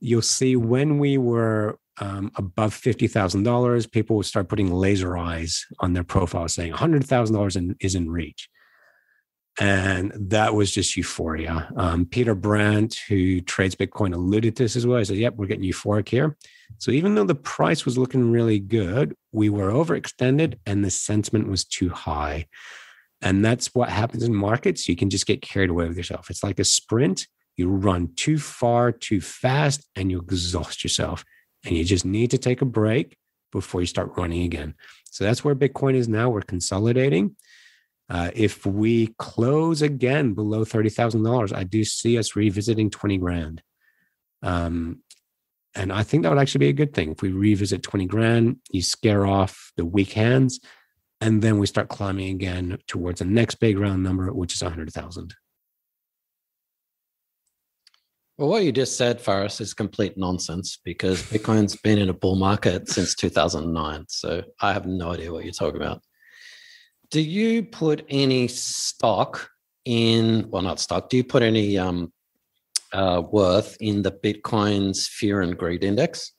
you'll 0.00 0.22
see 0.22 0.56
when 0.56 0.98
we 0.98 1.18
were 1.18 1.78
um, 1.98 2.30
above 2.36 2.74
$50,000, 2.74 3.90
people 3.90 4.16
would 4.16 4.26
start 4.26 4.48
putting 4.48 4.72
laser 4.72 5.16
eyes 5.16 5.64
on 5.80 5.92
their 5.92 6.04
profile 6.04 6.48
saying 6.48 6.72
$100,000 6.72 7.76
is 7.80 7.94
in 7.94 8.10
reach 8.10 8.48
and 9.58 10.12
that 10.14 10.54
was 10.54 10.70
just 10.70 10.96
euphoria. 10.96 11.70
Um, 11.76 12.04
Peter 12.04 12.34
Brandt, 12.34 12.98
who 13.08 13.40
trades 13.40 13.74
Bitcoin, 13.74 14.14
alluded 14.14 14.56
to 14.56 14.64
this 14.64 14.76
as 14.76 14.86
well. 14.86 14.98
He 14.98 15.04
said, 15.04 15.16
"Yep, 15.16 15.36
we're 15.36 15.46
getting 15.46 15.68
euphoric 15.68 16.08
here." 16.08 16.36
So 16.78 16.90
even 16.90 17.14
though 17.14 17.24
the 17.24 17.34
price 17.34 17.84
was 17.84 17.96
looking 17.96 18.30
really 18.30 18.58
good, 18.58 19.14
we 19.32 19.48
were 19.48 19.70
overextended, 19.70 20.58
and 20.66 20.84
the 20.84 20.90
sentiment 20.90 21.48
was 21.48 21.64
too 21.64 21.88
high. 21.88 22.46
And 23.22 23.42
that's 23.42 23.74
what 23.74 23.88
happens 23.88 24.24
in 24.24 24.34
markets. 24.34 24.88
You 24.88 24.96
can 24.96 25.08
just 25.08 25.26
get 25.26 25.40
carried 25.40 25.70
away 25.70 25.88
with 25.88 25.96
yourself. 25.96 26.28
It's 26.28 26.44
like 26.44 26.58
a 26.58 26.64
sprint. 26.64 27.26
You 27.56 27.68
run 27.68 28.12
too 28.14 28.38
far, 28.38 28.92
too 28.92 29.22
fast, 29.22 29.88
and 29.96 30.10
you 30.10 30.18
exhaust 30.18 30.84
yourself. 30.84 31.24
And 31.66 31.76
you 31.76 31.84
just 31.84 32.04
need 32.04 32.30
to 32.30 32.38
take 32.38 32.62
a 32.62 32.66
break 32.66 33.16
before 33.52 33.80
you 33.80 33.86
start 33.86 34.12
running 34.16 34.42
again. 34.42 34.74
So 35.10 35.24
that's 35.24 35.44
where 35.44 35.54
Bitcoin 35.54 35.94
is 35.94 36.08
now. 36.08 36.30
We're 36.30 36.42
consolidating. 36.42 37.36
Uh, 38.08 38.30
if 38.34 38.64
we 38.64 39.08
close 39.18 39.82
again 39.82 40.32
below 40.32 40.64
$30,000, 40.64 41.54
I 41.54 41.64
do 41.64 41.84
see 41.84 42.18
us 42.18 42.36
revisiting 42.36 42.90
20 42.90 43.18
grand. 43.18 43.62
Um, 44.42 45.00
and 45.74 45.92
I 45.92 46.04
think 46.04 46.22
that 46.22 46.30
would 46.30 46.38
actually 46.38 46.60
be 46.60 46.68
a 46.68 46.72
good 46.72 46.94
thing. 46.94 47.10
If 47.12 47.22
we 47.22 47.32
revisit 47.32 47.82
20 47.82 48.06
grand, 48.06 48.58
you 48.70 48.80
scare 48.80 49.26
off 49.26 49.72
the 49.76 49.84
weak 49.84 50.12
hands, 50.12 50.60
and 51.20 51.42
then 51.42 51.58
we 51.58 51.66
start 51.66 51.88
climbing 51.88 52.30
again 52.30 52.78
towards 52.86 53.18
the 53.18 53.24
next 53.24 53.56
big 53.56 53.78
round 53.78 54.02
number, 54.02 54.32
which 54.32 54.54
is 54.54 54.62
a 54.62 54.66
100,000. 54.66 55.34
Well, 58.38 58.48
what 58.48 58.64
you 58.64 58.72
just 58.72 58.98
said, 58.98 59.20
Faris, 59.20 59.60
is 59.62 59.72
complete 59.72 60.18
nonsense 60.18 60.78
because 60.84 61.22
Bitcoin's 61.22 61.74
been 61.74 61.98
in 61.98 62.10
a 62.10 62.14
bull 62.14 62.36
market 62.36 62.88
since 62.88 63.14
2009. 63.14 64.04
So 64.08 64.42
I 64.60 64.74
have 64.74 64.86
no 64.86 65.12
idea 65.12 65.32
what 65.32 65.44
you're 65.44 65.52
talking 65.54 65.80
about 65.80 66.02
do 67.10 67.20
you 67.20 67.62
put 67.62 68.04
any 68.08 68.48
stock 68.48 69.50
in 69.84 70.48
well 70.50 70.62
not 70.62 70.80
stock 70.80 71.08
do 71.08 71.16
you 71.16 71.24
put 71.24 71.42
any 71.42 71.78
um, 71.78 72.12
uh, 72.92 73.22
worth 73.30 73.76
in 73.80 74.02
the 74.02 74.12
bitcoin's 74.12 75.06
fear 75.06 75.40
and 75.40 75.56
greed 75.56 75.84
index 75.84 76.32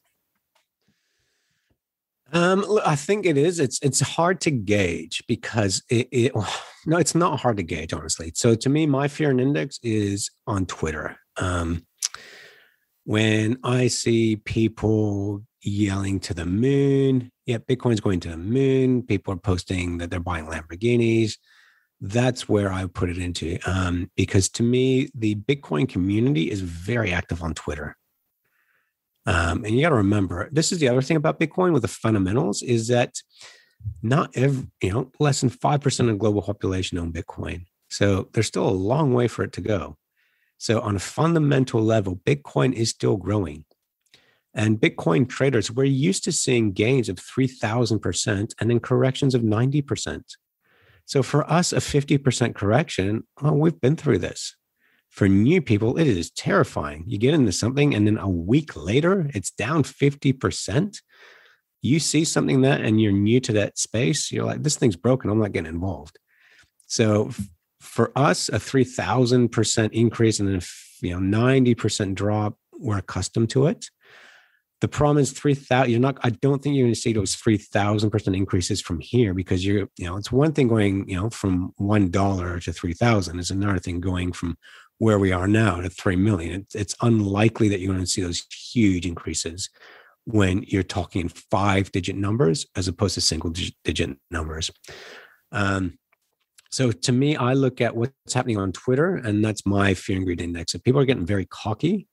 um, 2.34 2.66
I 2.86 2.98
think 2.98 3.26
it 3.26 3.38
is. 3.38 3.58
It's 3.58 3.80
it's 3.82 4.02
hard 4.02 4.42
to 4.42 4.52
gauge 4.52 5.24
because 5.30 5.82
it, 5.90 6.10
it, 6.12 6.34
no, 6.86 6.98
it's 6.98 7.16
not 7.16 7.40
hard 7.40 7.56
to 7.56 7.64
gauge 7.64 7.94
honestly. 7.94 8.34
So 8.36 8.54
to 8.54 8.68
me, 8.68 8.86
my 8.86 9.08
fear 9.08 9.30
and 9.30 9.40
index 9.40 9.80
is 9.82 10.30
on 10.46 10.66
Twitter. 10.66 11.16
Um, 11.40 11.86
when 13.04 13.58
I 13.64 13.88
see 13.88 14.36
people 14.36 15.44
yelling 15.62 16.20
to 16.22 16.34
the 16.34 16.46
moon, 16.46 17.32
yeah, 17.46 17.58
Bitcoin's 17.58 18.02
going 18.02 18.20
to 18.22 18.30
the 18.30 18.38
moon. 18.38 19.04
People 19.04 19.34
are 19.34 19.38
posting 19.38 19.98
that 20.00 20.12
they're 20.12 20.20
buying 20.20 20.46
Lamborghinis. 20.46 21.38
That's 22.02 22.48
where 22.48 22.72
I 22.72 22.86
put 22.88 23.10
it 23.10 23.18
into. 23.18 23.58
Um, 23.66 24.12
because 24.16 24.50
to 24.50 24.64
me, 24.64 25.10
the 25.16 25.36
Bitcoin 25.36 25.88
community 25.88 26.52
is 26.52 26.62
very 26.62 27.12
active 27.12 27.42
on 27.42 27.54
Twitter. 27.54 27.96
Um, 29.26 29.66
and 29.66 29.76
you 29.76 29.82
got 29.82 29.90
to 29.90 29.96
remember, 29.96 30.50
this 30.52 30.72
is 30.72 30.80
the 30.80 30.88
other 30.88 31.02
thing 31.02 31.18
about 31.18 31.40
Bitcoin 31.40 31.74
with 31.74 31.82
the 31.82 31.88
fundamentals 31.88 32.62
is 32.62 32.88
that 32.88 33.16
not 34.02 34.32
every, 34.36 34.68
you 34.82 34.92
know, 34.92 35.12
less 35.20 35.42
than 35.42 35.50
5% 35.50 36.00
of 36.00 36.06
the 36.08 36.14
global 36.14 36.42
population 36.42 36.98
own 36.98 37.12
Bitcoin. 37.12 37.66
So 37.90 38.30
there's 38.34 38.48
still 38.48 38.68
a 38.68 38.70
long 38.70 39.14
way 39.14 39.28
for 39.28 39.44
it 39.44 39.54
to 39.54 39.62
go. 39.62 39.98
So 40.58 40.82
on 40.82 40.96
a 40.96 41.00
fundamental 41.00 41.82
level, 41.82 42.16
Bitcoin 42.16 42.74
is 42.74 42.90
still 42.90 43.18
growing. 43.18 43.66
And 44.54 44.80
Bitcoin 44.80 45.30
traders, 45.30 45.70
we're 45.70 45.84
used 45.84 46.24
to 46.24 46.32
seeing 46.32 46.72
gains 46.72 47.10
of 47.10 47.18
3,000% 47.18 48.54
and 48.60 48.70
then 48.70 48.80
corrections 48.80 49.36
of 49.36 49.44
90%. 49.44 50.24
So 51.06 51.22
for 51.22 51.50
us, 51.50 51.72
a 51.72 51.78
50% 51.78 52.56
correction, 52.56 53.24
we've 53.42 53.80
been 53.80 53.96
through 53.96 54.18
this. 54.18 54.56
For 55.10 55.28
new 55.28 55.62
people, 55.62 55.98
it 55.98 56.08
is 56.08 56.32
terrifying. 56.32 57.04
You 57.08 57.18
get 57.18 57.34
into 57.34 57.52
something 57.52 57.94
and 57.96 58.06
then 58.08 58.18
a 58.18 58.28
week 58.28 58.76
later, 58.76 59.30
it's 59.34 59.52
down 59.52 59.84
50%. 59.84 61.02
You 61.82 62.00
see 62.00 62.26
something 62.26 62.62
that 62.62 62.82
and 62.82 63.00
you're 63.00 63.12
new 63.12 63.40
to 63.42 63.54
that 63.54 63.78
space, 63.78 64.32
you're 64.32 64.46
like, 64.46 64.64
this 64.64 64.76
thing's 64.76 64.96
broken. 64.96 65.30
I'm 65.30 65.40
not 65.40 65.54
getting 65.54 65.72
involved. 65.72 66.18
So 66.88 67.30
for 67.88 68.12
us, 68.16 68.50
a 68.50 68.54
3,000% 68.54 69.90
increase 69.94 70.40
and 70.40 70.50
then, 70.50 70.62
you 71.02 71.20
know, 71.20 71.38
90% 71.38 72.16
drop, 72.16 72.58
we're 72.80 72.98
accustomed 72.98 73.50
to 73.52 73.68
it. 73.68 73.90
The 74.80 74.88
problem 74.88 75.18
is 75.18 75.32
three 75.32 75.56
thousand. 75.56 75.90
You're 75.90 76.00
not. 76.00 76.20
I 76.22 76.30
don't 76.30 76.62
think 76.62 76.76
you're 76.76 76.86
going 76.86 76.94
to 76.94 77.00
see 77.00 77.12
those 77.12 77.34
three 77.34 77.58
thousand 77.58 78.12
percent 78.12 78.36
increases 78.36 78.80
from 78.80 79.00
here 79.00 79.34
because 79.34 79.66
you're. 79.66 79.90
You 79.98 80.06
know, 80.06 80.18
it's 80.18 80.32
one 80.32 80.54
thing 80.54 80.68
going. 80.68 81.10
You 81.10 81.16
know, 81.16 81.30
from 81.32 81.74
one 81.78 82.12
dollar 82.12 82.60
to 82.60 82.72
three 82.72 82.94
thousand. 82.94 83.40
Is 83.40 83.50
another 83.50 83.80
thing 83.80 84.00
going 84.00 84.34
from 84.34 84.56
where 85.00 85.18
we 85.18 85.32
are 85.32 85.48
now 85.48 85.82
to 85.82 85.90
three 85.90 86.16
million. 86.16 86.62
It's, 86.62 86.76
it's 86.76 86.96
unlikely 87.02 87.70
that 87.70 87.80
you're 87.80 87.94
going 87.94 88.06
to 88.06 88.10
see 88.10 88.22
those 88.22 88.46
huge 88.52 89.08
increases 89.08 89.70
when 90.26 90.64
you're 90.68 90.84
talking 90.84 91.30
five 91.30 91.92
digit 91.92 92.16
numbers 92.16 92.66
as 92.76 92.88
opposed 92.88 93.16
to 93.16 93.22
single 93.22 93.52
digit 93.84 94.18
numbers. 94.30 94.70
Um, 95.52 95.98
so 96.78 96.92
to 96.92 97.12
me, 97.12 97.36
I 97.36 97.54
look 97.54 97.82
at 97.82 97.96
what's 97.96 98.34
happening 98.34 98.58
on 98.58 98.72
Twitter, 98.72 99.16
and 99.16 99.44
that's 99.44 99.66
my 99.66 99.94
fear 99.94 100.18
and 100.18 100.26
greed 100.26 100.42
index. 100.42 100.76
If 100.76 100.84
people 100.84 101.02
are 101.02 101.06
getting 101.06 101.26
very 101.26 101.46
cocky, 101.46 102.08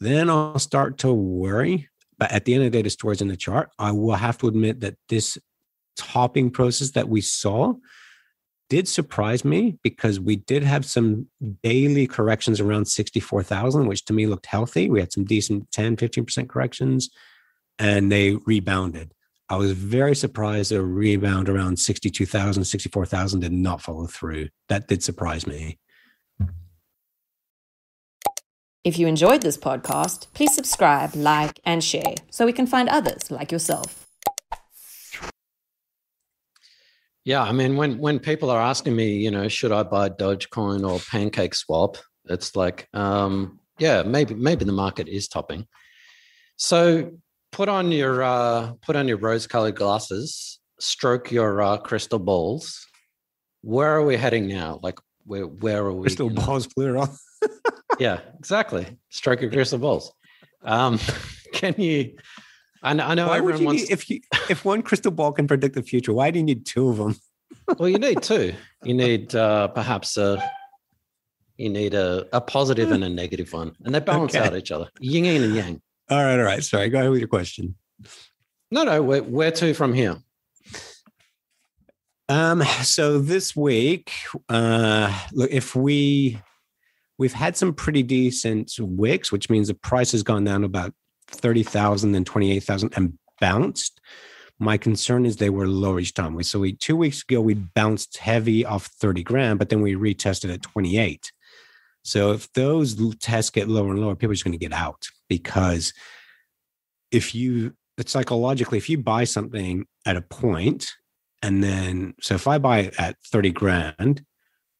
then 0.00 0.28
I'll 0.28 0.58
start 0.58 0.98
to 0.98 1.12
worry 1.12 1.88
but 2.18 2.32
at 2.32 2.44
the 2.44 2.54
end 2.54 2.64
of 2.64 2.72
the 2.72 2.78
day, 2.78 2.82
the 2.82 2.90
story's 2.90 3.20
in 3.20 3.28
the 3.28 3.36
chart. 3.36 3.70
I 3.78 3.92
will 3.92 4.14
have 4.14 4.38
to 4.38 4.48
admit 4.48 4.80
that 4.80 4.96
this 5.08 5.38
topping 5.96 6.50
process 6.50 6.92
that 6.92 7.08
we 7.08 7.20
saw 7.20 7.74
did 8.70 8.88
surprise 8.88 9.44
me 9.44 9.78
because 9.82 10.18
we 10.18 10.36
did 10.36 10.62
have 10.62 10.84
some 10.84 11.26
daily 11.62 12.06
corrections 12.06 12.60
around 12.60 12.86
64,000, 12.86 13.86
which 13.86 14.04
to 14.06 14.12
me 14.12 14.26
looked 14.26 14.46
healthy. 14.46 14.88
We 14.88 15.00
had 15.00 15.12
some 15.12 15.24
decent 15.24 15.70
10, 15.72 15.96
15% 15.96 16.48
corrections 16.48 17.10
and 17.78 18.10
they 18.10 18.36
rebounded. 18.46 19.12
I 19.48 19.56
was 19.56 19.72
very 19.72 20.16
surprised 20.16 20.72
a 20.72 20.82
rebound 20.82 21.48
around 21.48 21.78
62,000, 21.78 22.64
64,000 22.64 23.40
did 23.40 23.52
not 23.52 23.82
follow 23.82 24.06
through. 24.06 24.48
That 24.68 24.88
did 24.88 25.02
surprise 25.02 25.46
me. 25.46 25.78
If 28.84 28.98
you 28.98 29.06
enjoyed 29.06 29.42
this 29.42 29.56
podcast, 29.56 30.26
please 30.34 30.54
subscribe, 30.54 31.14
like, 31.14 31.60
and 31.64 31.82
share 31.82 32.14
so 32.30 32.46
we 32.46 32.52
can 32.52 32.66
find 32.66 32.88
others 32.88 33.30
like 33.30 33.52
yourself. 33.52 34.06
Yeah, 37.24 37.42
I 37.42 37.52
mean, 37.52 37.76
when 37.76 37.98
when 37.98 38.18
people 38.18 38.50
are 38.50 38.60
asking 38.60 38.94
me, 38.94 39.16
you 39.16 39.30
know, 39.30 39.48
should 39.48 39.72
I 39.72 39.82
buy 39.82 40.10
Dogecoin 40.10 40.86
or 40.86 41.00
Pancake 41.10 41.54
Swap, 41.54 41.96
it's 42.26 42.54
like, 42.54 42.86
um, 42.92 43.60
yeah, 43.78 44.02
maybe 44.02 44.34
maybe 44.34 44.66
the 44.66 44.72
market 44.72 45.08
is 45.08 45.28
topping. 45.28 45.66
So 46.56 47.12
put 47.54 47.68
on 47.68 47.92
your 47.92 48.22
uh, 48.22 48.72
put 48.82 48.96
on 48.96 49.06
your 49.06 49.16
rose-colored 49.16 49.76
glasses, 49.76 50.58
stroke 50.80 51.30
your 51.30 51.62
uh, 51.62 51.78
crystal 51.78 52.18
balls. 52.18 52.84
Where 53.62 53.88
are 53.94 54.04
we 54.04 54.16
heading 54.16 54.48
now? 54.48 54.80
Like, 54.82 54.98
where 55.24 55.46
where 55.46 55.84
are 55.84 55.92
we? 55.92 56.02
Crystal 56.02 56.28
know? 56.28 56.44
balls, 56.44 56.66
plural. 56.66 57.08
yeah, 57.98 58.20
exactly. 58.38 58.98
Stroke 59.08 59.40
your 59.40 59.52
crystal 59.52 59.78
balls. 59.78 60.12
Um, 60.62 60.98
can 61.54 61.74
you? 61.78 62.16
I 62.82 62.92
know, 62.92 63.06
I 63.06 63.14
know 63.14 63.28
Why 63.28 63.38
everyone 63.38 63.64
wants. 63.64 63.82
need, 63.84 63.92
if 63.92 64.10
you 64.10 64.20
if 64.50 64.64
one 64.64 64.82
crystal 64.82 65.12
ball 65.12 65.32
can 65.32 65.46
predict 65.46 65.76
the 65.76 65.82
future, 65.82 66.12
why 66.12 66.30
do 66.32 66.40
you 66.40 66.44
need 66.44 66.66
two 66.66 66.88
of 66.88 66.96
them? 66.96 67.16
well, 67.78 67.88
you 67.88 67.98
need 67.98 68.20
two. 68.20 68.52
You 68.82 68.94
need 68.94 69.34
uh, 69.34 69.68
perhaps 69.68 70.16
a. 70.16 70.42
You 71.56 71.70
need 71.70 71.94
a, 71.94 72.26
a 72.32 72.40
positive 72.40 72.90
and 72.90 73.04
a 73.04 73.08
negative 73.08 73.52
one, 73.52 73.76
and 73.84 73.94
they 73.94 74.00
balance 74.00 74.34
Okay. 74.34 74.44
out 74.44 74.56
each 74.56 74.72
other. 74.72 74.88
Yin 74.98 75.40
and 75.40 75.54
yang. 75.54 75.80
All 76.10 76.22
right, 76.22 76.38
all 76.38 76.44
right. 76.44 76.62
Sorry, 76.62 76.88
go 76.90 76.98
ahead 76.98 77.10
with 77.10 77.20
your 77.20 77.28
question. 77.28 77.76
No, 78.70 78.84
no. 78.84 79.02
Where, 79.02 79.22
where 79.22 79.50
to 79.52 79.72
from 79.74 79.94
here? 79.94 80.18
Um, 82.28 82.62
so 82.82 83.18
this 83.18 83.54
week, 83.54 84.12
uh, 84.48 85.16
look, 85.32 85.50
if 85.50 85.74
we 85.74 86.38
we've 87.18 87.32
had 87.32 87.56
some 87.56 87.72
pretty 87.72 88.02
decent 88.02 88.72
wicks, 88.78 89.30
which 89.30 89.50
means 89.50 89.68
the 89.68 89.74
price 89.74 90.12
has 90.12 90.22
gone 90.22 90.44
down 90.44 90.60
to 90.60 90.66
about 90.66 90.94
thirty 91.28 91.62
thousand 91.62 92.14
and 92.14 92.26
twenty 92.26 92.52
eight 92.52 92.64
thousand 92.64 92.92
and 92.96 93.18
bounced. 93.40 94.00
My 94.58 94.78
concern 94.78 95.26
is 95.26 95.36
they 95.36 95.50
were 95.50 95.66
lower 95.66 96.00
each 96.00 96.14
time. 96.14 96.34
We 96.34 96.44
so 96.44 96.60
we 96.60 96.74
two 96.74 96.96
weeks 96.96 97.22
ago 97.22 97.40
we 97.40 97.54
bounced 97.54 98.18
heavy 98.18 98.64
off 98.64 98.86
thirty 98.86 99.22
grand, 99.22 99.58
but 99.58 99.68
then 99.68 99.82
we 99.82 99.94
retested 99.94 100.52
at 100.52 100.62
twenty 100.62 100.98
eight. 100.98 101.32
So 102.02 102.32
if 102.32 102.52
those 102.52 103.16
tests 103.16 103.50
get 103.50 103.68
lower 103.68 103.90
and 103.90 104.00
lower, 104.00 104.14
people 104.14 104.32
are 104.32 104.34
just 104.34 104.44
going 104.44 104.52
to 104.52 104.58
get 104.58 104.74
out 104.74 105.06
because 105.38 105.92
if 107.10 107.34
you 107.34 107.74
it's 107.96 108.12
psychologically 108.12 108.78
if 108.78 108.88
you 108.88 108.98
buy 108.98 109.24
something 109.24 109.86
at 110.04 110.16
a 110.16 110.22
point 110.22 110.92
and 111.44 111.62
then, 111.62 112.14
so 112.22 112.34
if 112.34 112.48
I 112.48 112.56
buy 112.56 112.78
it 112.78 112.94
at 112.98 113.16
30 113.26 113.50
grand, 113.50 114.24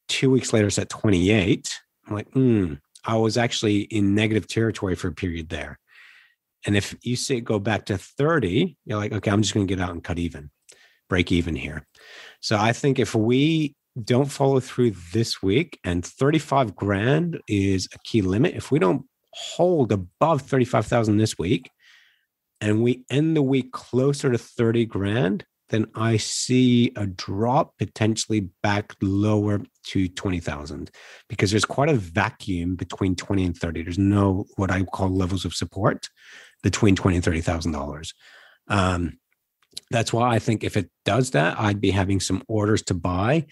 two 0.08 0.30
weeks 0.30 0.54
later 0.54 0.68
it's 0.68 0.78
at 0.78 0.88
28, 0.88 1.78
I'm 2.06 2.14
like, 2.14 2.32
hmm, 2.32 2.74
I 3.04 3.16
was 3.16 3.36
actually 3.36 3.80
in 3.80 4.14
negative 4.14 4.48
territory 4.48 4.94
for 4.94 5.08
a 5.08 5.12
period 5.12 5.50
there. 5.50 5.78
And 6.64 6.74
if 6.74 6.96
you 7.02 7.16
see 7.16 7.36
it 7.36 7.42
go 7.42 7.58
back 7.58 7.84
to 7.86 7.98
30, 7.98 8.78
you're 8.86 8.96
like, 8.96 9.12
okay, 9.12 9.30
I'm 9.30 9.42
just 9.42 9.52
going 9.52 9.66
to 9.66 9.74
get 9.74 9.82
out 9.82 9.90
and 9.90 10.02
cut 10.02 10.18
even, 10.18 10.50
break 11.10 11.30
even 11.30 11.54
here. 11.54 11.86
So 12.40 12.56
I 12.56 12.72
think 12.72 12.98
if 12.98 13.14
we 13.14 13.74
don't 14.02 14.32
follow 14.32 14.58
through 14.58 14.92
this 15.12 15.42
week 15.42 15.78
and 15.84 16.02
35 16.02 16.74
grand 16.74 17.42
is 17.46 17.88
a 17.94 17.98
key 18.04 18.22
limit, 18.22 18.54
if 18.54 18.70
we 18.70 18.78
don't 18.78 19.04
hold 19.34 19.92
above 19.92 20.42
35,000 20.42 21.16
this 21.16 21.38
week 21.38 21.70
and 22.60 22.82
we 22.82 23.04
end 23.10 23.36
the 23.36 23.42
week 23.42 23.72
closer 23.72 24.30
to 24.30 24.38
30 24.38 24.86
grand, 24.86 25.44
then 25.70 25.86
I 25.94 26.18
see 26.18 26.92
a 26.96 27.06
drop 27.06 27.76
potentially 27.78 28.48
back 28.62 28.94
lower 29.02 29.60
to 29.84 30.08
20,000 30.08 30.90
because 31.28 31.50
there's 31.50 31.64
quite 31.64 31.88
a 31.88 31.94
vacuum 31.94 32.76
between 32.76 33.16
20 33.16 33.44
and 33.44 33.56
30. 33.56 33.82
There's 33.82 33.98
no 33.98 34.46
what 34.56 34.70
I 34.70 34.82
call 34.82 35.10
levels 35.10 35.44
of 35.44 35.54
support 35.54 36.08
between 36.62 36.94
20 36.96 37.16
and 37.16 37.24
30,000 37.24 37.72
dollars. 37.72 38.14
Um, 38.68 39.18
that's 39.90 40.12
why 40.12 40.34
I 40.34 40.38
think 40.38 40.64
if 40.64 40.76
it 40.76 40.90
does 41.04 41.32
that, 41.32 41.58
I'd 41.58 41.80
be 41.80 41.90
having 41.90 42.20
some 42.20 42.42
orders 42.48 42.82
to 42.84 42.94
buy 42.94 43.46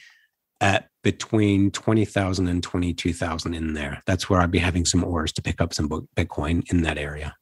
at 0.62 0.88
between 1.02 1.70
20,000 1.72 2.48
and 2.48 2.62
22,000 2.62 3.54
in 3.54 3.74
there. 3.74 4.02
That's 4.06 4.30
where 4.30 4.40
I'd 4.40 4.50
be 4.50 4.58
having 4.58 4.86
some 4.86 5.04
orders 5.04 5.32
to 5.34 5.42
pick 5.42 5.60
up 5.60 5.74
some 5.74 5.88
Bitcoin 6.16 6.62
in 6.70 6.82
that 6.82 6.96
area. 6.96 7.34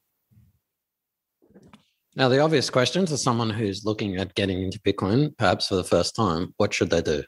Now, 2.16 2.28
the 2.28 2.40
obvious 2.40 2.70
question 2.70 3.06
to 3.06 3.16
someone 3.16 3.50
who's 3.50 3.84
looking 3.84 4.16
at 4.16 4.34
getting 4.34 4.62
into 4.62 4.80
Bitcoin, 4.80 5.36
perhaps 5.36 5.68
for 5.68 5.76
the 5.76 5.84
first 5.84 6.16
time, 6.16 6.54
what 6.56 6.74
should 6.74 6.90
they 6.90 7.02
do? 7.02 7.22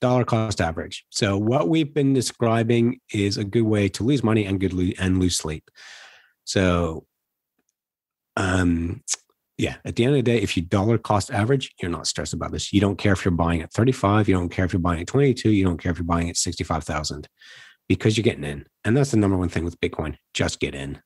dollar 0.00 0.24
cost 0.24 0.60
average. 0.60 1.04
So 1.10 1.36
what 1.36 1.68
we've 1.68 1.92
been 1.92 2.14
describing 2.14 3.00
is 3.12 3.36
a 3.36 3.44
good 3.44 3.62
way 3.62 3.88
to 3.90 4.04
lose 4.04 4.22
money 4.22 4.44
and 4.44 4.60
good 4.60 4.72
lo- 4.72 4.92
and 4.98 5.18
lose 5.18 5.36
sleep. 5.36 5.70
So 6.44 7.04
um 8.36 9.02
yeah, 9.58 9.76
at 9.84 9.96
the 9.96 10.04
end 10.04 10.12
of 10.12 10.18
the 10.18 10.22
day, 10.22 10.38
if 10.38 10.56
you 10.56 10.62
dollar 10.62 10.98
cost 10.98 11.32
average, 11.32 11.74
you're 11.82 11.90
not 11.90 12.06
stressed 12.06 12.32
about 12.32 12.52
this. 12.52 12.72
You 12.72 12.80
don't 12.80 12.96
care 12.96 13.12
if 13.12 13.24
you're 13.24 13.32
buying 13.32 13.60
at 13.60 13.72
35, 13.72 14.28
you 14.28 14.34
don't 14.34 14.48
care 14.48 14.64
if 14.64 14.72
you're 14.72 14.80
buying 14.80 15.00
at 15.00 15.08
22, 15.08 15.50
you 15.50 15.64
don't 15.64 15.78
care 15.78 15.90
if 15.90 15.98
you're 15.98 16.04
buying 16.04 16.30
at 16.30 16.36
65,000 16.36 17.28
because 17.88 18.16
you're 18.16 18.22
getting 18.22 18.44
in. 18.44 18.66
And 18.84 18.96
that's 18.96 19.10
the 19.10 19.16
number 19.16 19.36
one 19.36 19.48
thing 19.48 19.64
with 19.64 19.80
Bitcoin, 19.80 20.16
just 20.32 20.60
get 20.60 20.76
in. 20.76 21.02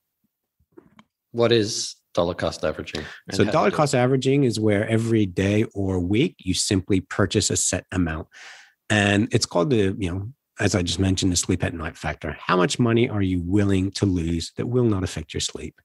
What 1.31 1.51
is 1.51 1.97
dollar 2.13 2.35
cost 2.35 2.63
averaging? 2.63 3.05
So 3.31 3.45
dollar 3.45 3.69
you 3.69 3.71
do 3.71 3.75
it? 3.75 3.77
cost 3.77 3.95
averaging 3.95 4.45
is 4.45 4.61
where 4.61 4.87
every 4.87 5.25
day 5.25 5.65
or 5.75 5.99
week 5.99 6.37
you 6.39 6.53
simply 6.53 7.01
purchase 7.01 7.49
a 7.49 7.57
set 7.57 7.87
amount. 7.91 8.29
And 8.91 9.29
it's 9.33 9.47
called 9.47 9.71
the, 9.71 9.97
you 9.99 10.11
know, 10.11 10.29
as 10.61 10.75
I 10.75 10.83
just 10.83 10.99
mentioned, 10.99 11.33
the 11.33 11.37
sleep 11.37 11.65
at 11.65 11.73
night 11.73 11.97
factor. 11.97 12.37
How 12.39 12.59
much 12.59 12.79
money 12.79 13.09
are 13.09 13.23
you 13.23 13.41
willing 13.41 13.91
to 13.93 14.05
lose 14.05 14.53
that 14.59 14.67
will 14.67 14.85
not 14.85 15.03
affect 15.03 15.33
your 15.33 15.41
sleep? 15.41 15.81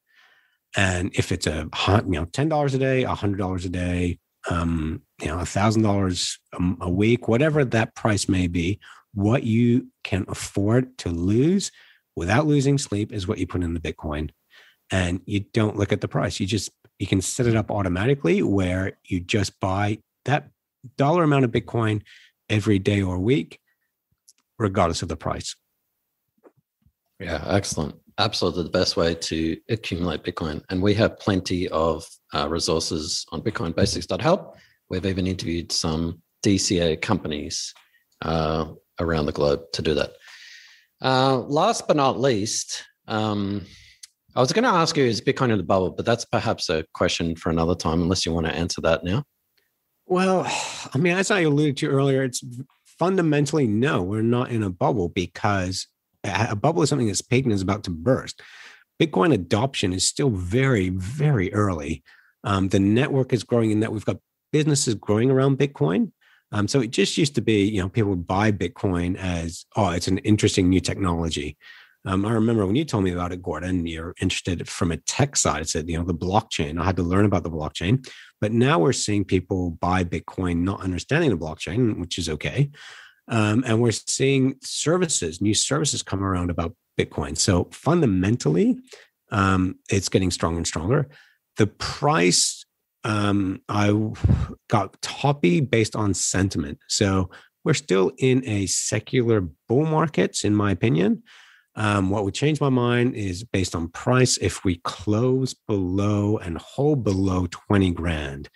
And 0.76 1.12
if 1.14 1.32
it's 1.32 1.48
a 1.48 1.70
you 1.88 2.04
know 2.12 2.26
ten 2.26 2.50
dollars 2.50 2.74
a 2.74 2.80
day, 2.80 3.04
a 3.04 3.16
hundred 3.16 3.38
dollars 3.38 3.66
a 3.66 3.70
day, 3.70 4.20
um, 4.50 5.02
you 5.22 5.28
know, 5.28 5.40
a 5.40 5.46
thousand 5.46 5.84
dollars 5.84 6.40
a 6.82 6.90
week, 6.90 7.28
whatever 7.28 7.66
that 7.66 7.96
price 7.96 8.30
may 8.30 8.48
be, 8.48 8.80
what 9.14 9.44
you 9.44 9.88
can 10.04 10.26
afford 10.28 10.98
to 11.00 11.10
lose 11.10 11.72
without 12.16 12.48
losing 12.48 12.78
sleep 12.78 13.12
is 13.12 13.28
what 13.28 13.38
you 13.38 13.48
put 13.48 13.64
in 13.64 13.74
the 13.74 13.80
Bitcoin 13.80 14.30
and 14.92 15.22
you 15.26 15.40
don't 15.40 15.78
look 15.78 15.92
at 15.92 16.02
the 16.02 16.08
price. 16.08 16.40
You 16.40 16.46
just 16.46 16.72
you 17.00 17.08
can 17.08 17.22
set 17.22 17.48
it 17.48 17.56
up 17.56 17.70
automatically 17.70 18.42
where 18.42 18.98
you 19.06 19.20
just 19.20 19.60
buy 19.60 20.00
that 20.26 20.50
dollar 20.98 21.24
amount 21.24 21.46
of 21.46 21.52
Bitcoin 21.52 22.02
every 22.50 22.80
day 22.80 23.02
or 23.02 23.20
week, 23.20 23.60
regardless 24.58 25.02
of 25.02 25.10
the 25.10 25.18
price. 25.18 25.56
Yeah, 27.20 27.44
excellent. 27.48 27.96
Absolutely 28.20 28.64
the 28.64 28.70
best 28.70 28.98
way 28.98 29.14
to 29.14 29.58
accumulate 29.70 30.24
Bitcoin. 30.24 30.64
And 30.70 30.82
we 30.82 30.94
have 30.96 31.20
plenty 31.20 31.68
of 31.70 32.08
uh, 32.34 32.48
resources 32.50 33.26
on 33.32 33.42
bitcoinbasics.help. 33.42 34.58
We've 34.90 35.06
even 35.06 35.28
interviewed 35.28 35.72
some 35.72 36.22
DCA 36.44 37.02
companies 37.02 37.74
uh, 38.24 38.70
around 39.00 39.28
the 39.28 39.32
globe 39.32 39.62
to 39.74 39.82
do 39.82 39.94
that. 39.94 40.14
Uh, 41.02 41.38
last 41.40 41.88
but 41.88 41.96
not 41.96 42.20
least, 42.20 42.84
um, 43.08 43.66
I 44.36 44.40
was 44.40 44.52
going 44.52 44.64
to 44.64 44.70
ask 44.70 44.98
you, 44.98 45.04
is 45.04 45.22
Bitcoin 45.22 45.52
in 45.52 45.58
the 45.58 45.64
bubble? 45.64 45.92
But 45.92 46.06
that's 46.06 46.26
perhaps 46.26 46.70
a 46.70 46.86
question 46.94 47.36
for 47.36 47.50
another 47.50 47.76
time, 47.76 48.02
unless 48.02 48.26
you 48.26 48.34
want 48.34 48.48
to 48.48 48.56
answer 48.56 48.82
that 48.82 49.04
now. 49.04 49.24
Well, 50.06 50.46
I 50.94 50.98
mean, 50.98 51.14
as 51.14 51.32
I 51.32 51.42
alluded 51.42 51.78
to 51.78 51.88
earlier, 51.90 52.24
it's 52.24 52.44
fundamentally 52.86 53.68
no, 53.68 54.02
we're 54.02 54.22
not 54.22 54.52
in 54.52 54.64
a 54.64 54.70
bubble 54.70 55.10
because 55.10 55.88
a 56.28 56.56
bubble 56.56 56.84
is 56.84 56.90
something 56.90 57.08
that's 57.08 57.24
and 57.32 57.52
is 57.52 57.62
about 57.62 57.84
to 57.86 57.92
burst. 57.92 58.42
Bitcoin 59.02 59.34
adoption 59.34 59.94
is 59.94 60.06
still 60.06 60.30
very, 60.30 60.90
very 60.90 61.54
early. 61.54 62.04
Um, 62.44 62.70
the 62.70 62.80
network 62.80 63.34
is 63.34 63.44
growing 63.44 63.72
in 63.72 63.80
that 63.82 63.92
we've 63.92 64.06
got 64.06 64.18
businesses 64.52 64.96
growing 64.96 65.30
around 65.30 65.58
Bitcoin. 65.58 66.12
Um, 66.52 66.68
so 66.68 66.80
it 66.80 66.92
just 66.92 67.18
used 67.18 67.36
to 67.36 67.42
be, 67.42 67.66
you 67.66 67.82
know, 67.82 67.90
people 67.90 68.12
would 68.12 68.28
buy 68.28 68.52
Bitcoin 68.52 69.18
as, 69.18 69.66
oh, 69.76 69.90
it's 69.90 70.08
an 70.08 70.20
interesting 70.20 70.70
new 70.70 70.80
technology. 70.80 71.58
Um, 72.06 72.26
I 72.26 72.32
remember 72.32 72.66
when 72.66 72.78
you 72.78 72.86
told 72.86 73.04
me 73.04 73.12
about 73.12 73.34
it, 73.34 73.42
Gordon, 73.42 73.86
you're 73.86 74.16
interested 74.22 74.68
from 74.70 74.94
a 74.94 74.98
tech 74.98 75.36
side. 75.36 75.64
It 75.64 75.70
said, 75.70 75.90
you 75.90 75.98
know, 75.98 76.06
the 76.06 76.14
blockchain. 76.14 76.80
I 76.80 76.86
had 76.86 76.96
to 76.96 77.04
learn 77.04 77.26
about 77.26 77.44
the 77.44 77.52
blockchain. 77.52 78.08
But 78.40 78.54
now 78.54 78.80
we're 78.80 78.94
seeing 78.94 79.26
people 79.26 79.72
buy 79.72 80.06
Bitcoin 80.06 80.60
not 80.60 80.82
understanding 80.82 81.32
the 81.32 81.38
blockchain, 81.38 82.00
which 82.00 82.18
is 82.18 82.30
okay. 82.30 82.72
Um, 83.28 83.64
and 83.68 83.82
we're 83.82 83.92
seeing 83.92 84.56
services, 84.62 85.42
new 85.42 85.54
services 85.54 86.02
come 86.02 86.24
around 86.24 86.50
about 86.50 86.76
Bitcoin. 86.98 87.38
So 87.38 87.68
fundamentally, 87.72 88.78
um, 89.32 89.76
it's 89.90 90.10
getting 90.10 90.32
stronger 90.32 90.58
and 90.58 90.68
stronger. 90.68 91.08
The 91.58 91.68
price, 91.68 92.66
um, 93.04 93.62
I 93.68 93.94
got 94.70 95.02
toppy 95.02 95.60
based 95.62 95.96
on 95.96 96.14
sentiment. 96.14 96.80
So 96.88 97.30
we're 97.64 97.74
still 97.74 98.12
in 98.18 98.48
a 98.48 98.66
secular 98.68 99.42
bull 99.68 99.86
market, 99.86 100.44
in 100.44 100.56
my 100.56 100.72
opinion. 100.72 101.24
Um, 101.76 102.10
what 102.10 102.24
would 102.24 102.34
change 102.34 102.60
my 102.60 102.70
mind 102.70 103.14
is 103.16 103.44
based 103.44 103.76
on 103.76 103.90
price. 103.90 104.38
If 104.38 104.64
we 104.64 104.78
close 104.84 105.54
below 105.54 106.38
and 106.38 106.58
hold 106.58 107.04
below 107.04 107.48
20 107.52 107.92
grand 107.92 108.50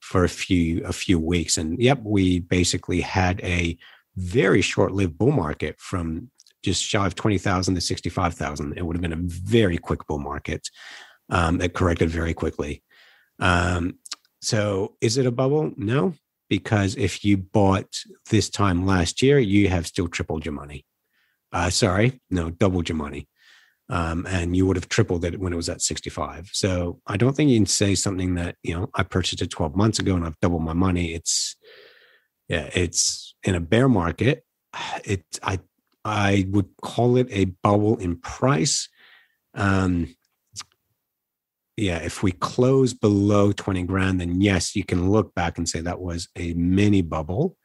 for 0.00 0.24
a 0.24 0.28
few 0.28 0.84
a 0.84 0.92
few 0.92 1.18
weeks, 1.18 1.56
and 1.56 1.80
yep, 1.80 2.00
we 2.04 2.40
basically 2.40 3.00
had 3.00 3.40
a 3.42 3.78
very 4.16 4.62
short-lived 4.62 5.18
bull 5.18 5.32
market 5.32 5.78
from 5.78 6.30
just 6.62 6.82
shy 6.82 7.06
of 7.06 7.14
20,000 7.14 7.74
to 7.74 7.80
65,000. 7.80 8.76
It 8.76 8.84
would 8.84 8.96
have 8.96 9.02
been 9.02 9.12
a 9.12 9.16
very 9.16 9.78
quick 9.78 10.06
bull 10.06 10.18
market 10.18 10.68
um, 11.30 11.58
that 11.58 11.74
corrected 11.74 12.10
very 12.10 12.34
quickly. 12.34 12.82
Um, 13.38 13.98
so 14.40 14.96
is 15.00 15.16
it 15.16 15.26
a 15.26 15.30
bubble? 15.30 15.72
No, 15.76 16.14
because 16.48 16.96
if 16.96 17.24
you 17.24 17.36
bought 17.36 17.88
this 18.30 18.48
time 18.50 18.86
last 18.86 19.22
year, 19.22 19.38
you 19.38 19.68
have 19.68 19.86
still 19.86 20.08
tripled 20.08 20.44
your 20.44 20.54
money. 20.54 20.84
Uh, 21.52 21.70
sorry, 21.70 22.20
no, 22.30 22.50
doubled 22.50 22.88
your 22.88 22.96
money. 22.96 23.28
Um, 23.88 24.26
and 24.28 24.56
you 24.56 24.66
would 24.66 24.76
have 24.76 24.88
tripled 24.88 25.24
it 25.24 25.38
when 25.38 25.52
it 25.52 25.56
was 25.56 25.68
at 25.68 25.80
65. 25.80 26.50
So 26.52 27.00
I 27.06 27.16
don't 27.16 27.36
think 27.36 27.50
you 27.50 27.58
can 27.58 27.66
say 27.66 27.94
something 27.94 28.34
that, 28.34 28.56
you 28.64 28.74
know, 28.74 28.90
I 28.94 29.04
purchased 29.04 29.42
it 29.42 29.50
12 29.50 29.76
months 29.76 30.00
ago 30.00 30.16
and 30.16 30.24
I've 30.24 30.40
doubled 30.40 30.62
my 30.62 30.72
money. 30.72 31.14
It's, 31.14 31.54
yeah, 32.48 32.70
it's 32.74 33.34
in 33.42 33.54
a 33.54 33.60
bear 33.60 33.88
market. 33.88 34.44
It, 35.04 35.24
I, 35.42 35.60
I 36.04 36.46
would 36.50 36.68
call 36.82 37.16
it 37.16 37.28
a 37.30 37.46
bubble 37.46 37.96
in 37.98 38.16
price. 38.16 38.88
Um, 39.54 40.14
yeah, 41.76 41.98
if 41.98 42.22
we 42.22 42.32
close 42.32 42.94
below 42.94 43.52
20 43.52 43.82
grand, 43.84 44.20
then 44.20 44.40
yes, 44.40 44.74
you 44.74 44.84
can 44.84 45.10
look 45.10 45.34
back 45.34 45.58
and 45.58 45.68
say 45.68 45.80
that 45.80 46.00
was 46.00 46.28
a 46.36 46.54
mini 46.54 47.02
bubble 47.02 47.56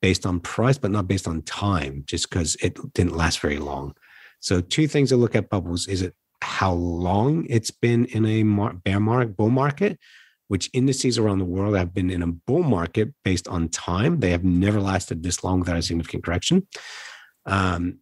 based 0.00 0.26
on 0.26 0.40
price, 0.40 0.78
but 0.78 0.90
not 0.90 1.08
based 1.08 1.26
on 1.26 1.42
time, 1.42 2.04
just 2.06 2.28
because 2.30 2.56
it 2.62 2.78
didn't 2.92 3.16
last 3.16 3.40
very 3.40 3.58
long. 3.58 3.94
So, 4.40 4.60
two 4.60 4.86
things 4.86 5.08
to 5.08 5.16
look 5.16 5.34
at 5.34 5.48
bubbles 5.48 5.88
is 5.88 6.02
it 6.02 6.14
how 6.42 6.72
long 6.72 7.46
it's 7.48 7.70
been 7.70 8.04
in 8.06 8.26
a 8.26 8.42
mar- 8.44 8.74
bear 8.74 9.00
market, 9.00 9.36
bull 9.36 9.50
market, 9.50 9.98
which 10.48 10.70
indices 10.72 11.18
around 11.18 11.38
the 11.38 11.44
world 11.44 11.76
have 11.76 11.92
been 11.92 12.10
in 12.10 12.22
a 12.22 12.26
bull 12.26 12.62
market 12.62 13.12
based 13.24 13.48
on 13.48 13.68
time. 13.68 14.20
They 14.20 14.30
have 14.30 14.44
never 14.44 14.80
lasted 14.80 15.22
this 15.22 15.42
long 15.42 15.60
without 15.60 15.76
a 15.76 15.82
significant 15.82 16.24
correction. 16.24 16.66
Um, 17.46 17.98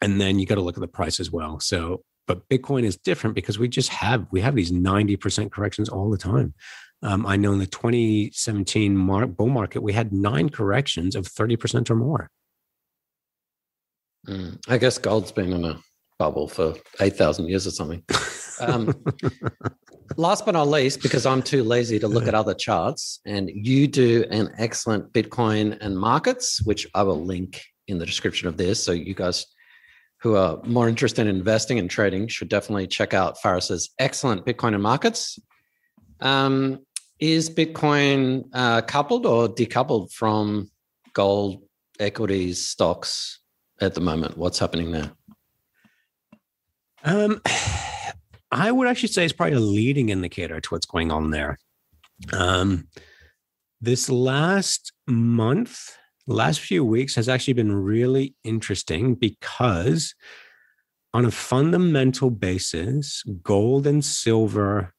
and 0.00 0.20
then 0.20 0.38
you 0.38 0.46
got 0.46 0.56
to 0.56 0.60
look 0.60 0.76
at 0.76 0.80
the 0.80 0.88
price 0.88 1.20
as 1.20 1.30
well. 1.30 1.60
So, 1.60 2.02
but 2.26 2.48
Bitcoin 2.48 2.84
is 2.84 2.96
different 2.96 3.34
because 3.34 3.58
we 3.58 3.68
just 3.68 3.90
have 3.90 4.26
we 4.32 4.40
have 4.40 4.54
these 4.54 4.72
90% 4.72 5.50
corrections 5.52 5.88
all 5.88 6.10
the 6.10 6.18
time. 6.18 6.54
Um, 7.02 7.26
I 7.26 7.36
know 7.36 7.52
in 7.52 7.58
the 7.58 7.66
2017 7.66 8.96
mar- 8.96 9.26
bull 9.26 9.48
market, 9.48 9.82
we 9.82 9.92
had 9.92 10.12
nine 10.12 10.48
corrections 10.48 11.16
of 11.16 11.26
30% 11.26 11.90
or 11.90 11.96
more. 11.96 12.30
Mm, 14.28 14.58
I 14.68 14.78
guess 14.78 14.98
gold's 14.98 15.32
been 15.32 15.52
in 15.52 15.64
a 15.64 15.80
bubble 16.18 16.46
for 16.46 16.74
8,000 17.00 17.48
years 17.48 17.66
or 17.66 17.70
something. 17.70 18.02
Um, 18.60 18.94
last 20.16 20.44
but 20.44 20.52
not 20.52 20.68
least, 20.68 21.02
because 21.02 21.26
I'm 21.26 21.42
too 21.42 21.62
lazy 21.62 21.98
to 21.98 22.08
look 22.08 22.26
at 22.26 22.34
other 22.34 22.54
charts, 22.54 23.20
and 23.24 23.50
you 23.52 23.86
do 23.86 24.24
an 24.30 24.50
excellent 24.58 25.12
Bitcoin 25.12 25.78
and 25.80 25.98
markets, 25.98 26.62
which 26.62 26.86
I 26.94 27.02
will 27.02 27.24
link 27.24 27.62
in 27.88 27.98
the 27.98 28.06
description 28.06 28.48
of 28.48 28.56
this. 28.56 28.82
So 28.82 28.92
you 28.92 29.14
guys 29.14 29.46
who 30.20 30.36
are 30.36 30.60
more 30.64 30.88
interested 30.88 31.26
in 31.26 31.34
investing 31.34 31.78
and 31.78 31.90
trading 31.90 32.28
should 32.28 32.48
definitely 32.48 32.86
check 32.86 33.12
out 33.12 33.40
Faris's 33.40 33.90
excellent 33.98 34.46
Bitcoin 34.46 34.74
and 34.74 34.82
markets. 34.82 35.38
Um, 36.20 36.86
is 37.18 37.50
Bitcoin 37.50 38.44
uh, 38.52 38.82
coupled 38.82 39.26
or 39.26 39.48
decoupled 39.48 40.12
from 40.12 40.70
gold, 41.12 41.62
equities, 41.98 42.66
stocks 42.66 43.40
at 43.80 43.94
the 43.94 44.00
moment? 44.00 44.38
What's 44.38 44.58
happening 44.58 44.92
there? 44.92 45.10
Um, 47.04 47.40
I 48.52 48.70
would 48.70 48.86
actually 48.86 49.08
say 49.08 49.24
it's 49.24 49.32
probably 49.32 49.56
a 49.56 49.60
leading 49.60 50.10
indicator 50.10 50.60
to 50.60 50.68
what's 50.68 50.86
going 50.86 51.10
on 51.10 51.30
there. 51.30 51.58
Um, 52.32 52.86
this 53.80 54.10
last 54.10 54.92
month, 55.06 55.96
last 56.26 56.60
few 56.60 56.84
weeks 56.84 57.14
has 57.14 57.28
actually 57.28 57.54
been 57.54 57.72
really 57.72 58.34
interesting 58.44 59.14
because 59.14 60.14
on 61.14 61.24
a 61.24 61.30
fundamental 61.30 62.30
basis, 62.30 63.22
gold 63.42 63.86
and 63.86 64.04
silver 64.04 64.92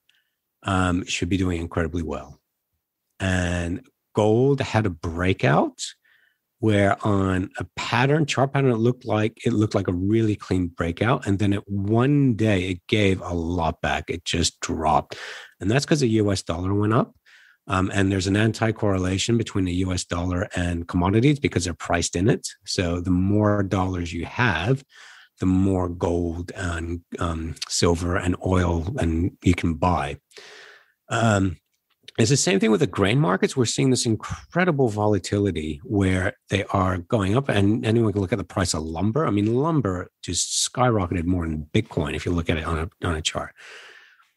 um, 0.64 1.06
should 1.06 1.30
be 1.30 1.38
doing 1.38 1.62
incredibly 1.62 2.04
well. 2.04 2.40
And 3.20 3.86
gold 4.16 4.62
had 4.62 4.86
a 4.88 4.92
breakout 4.92 5.80
where 6.64 6.96
on 7.06 7.50
a 7.60 7.66
pattern 7.76 8.26
chart 8.26 8.54
pattern 8.54 8.72
it 8.72 8.78
looked 8.78 9.04
like 9.04 9.38
it 9.46 9.52
looked 9.52 9.76
like 9.76 9.90
a 9.90 9.94
really 9.94 10.34
clean 10.34 10.68
breakout 10.68 11.28
and 11.28 11.38
then 11.38 11.52
it 11.52 11.62
one 11.68 12.36
day 12.36 12.70
it 12.70 12.88
gave 12.88 13.20
a 13.20 13.34
lot 13.34 13.82
back. 13.82 14.10
It 14.10 14.24
just 14.24 14.58
dropped. 14.62 15.18
And 15.60 15.70
that's 15.70 15.84
because 15.84 16.00
the 16.00 16.08
us 16.08 16.42
dollar 16.42 16.74
went 16.74 16.94
up. 16.94 17.14
Um, 17.68 17.92
and 17.94 18.10
there's 18.10 18.28
an 18.28 18.38
anti-correlation 18.38 19.38
between 19.38 19.66
the 19.66 19.74
us 19.74 20.06
dollar 20.06 20.48
and 20.56 20.88
commodities 20.88 21.38
because 21.38 21.66
they're 21.66 21.74
priced 21.74 22.16
in 22.16 22.30
it. 22.30 22.48
So 22.66 23.02
the 23.02 23.12
more 23.12 23.62
dollars 23.62 24.14
you 24.14 24.24
have 24.24 24.86
the 25.42 25.46
more 25.46 25.90
gold 25.90 26.54
and 26.56 27.02
um, 27.20 27.56
silver 27.68 28.16
and 28.16 28.38
oil 28.46 28.88
and 29.00 29.36
you 29.44 29.54
can 29.54 29.74
buy. 29.74 30.18
Um, 31.10 31.58
it's 32.20 32.30
the 32.30 32.38
same 32.38 32.60
thing 32.60 32.70
with 32.70 32.82
the 32.82 32.88
grain 32.88 33.20
markets. 33.20 33.58
We're 33.58 33.66
seeing 33.66 33.90
this 33.90 34.06
incredible 34.06 34.90
volatility 34.90 35.82
where 35.84 36.34
they 36.50 36.64
are 36.66 37.00
going 37.00 37.36
up, 37.36 37.50
and 37.50 37.84
anyone 37.84 38.12
can 38.12 38.22
look 38.22 38.32
at 38.32 38.38
the 38.38 38.44
price 38.44 38.76
of 38.76 38.84
lumber. 38.84 39.26
I 39.26 39.32
mean, 39.32 39.56
lumber 39.56 40.12
just 40.22 40.72
skyrocketed 40.72 41.26
more 41.26 41.48
than 41.48 41.68
Bitcoin 41.74 42.16
if 42.16 42.26
you 42.26 42.32
look 42.32 42.52
at 42.52 42.58
it 42.58 42.66
on 42.66 42.78
a, 42.78 43.08
on 43.08 43.16
a 43.16 43.22
chart. 43.22 43.56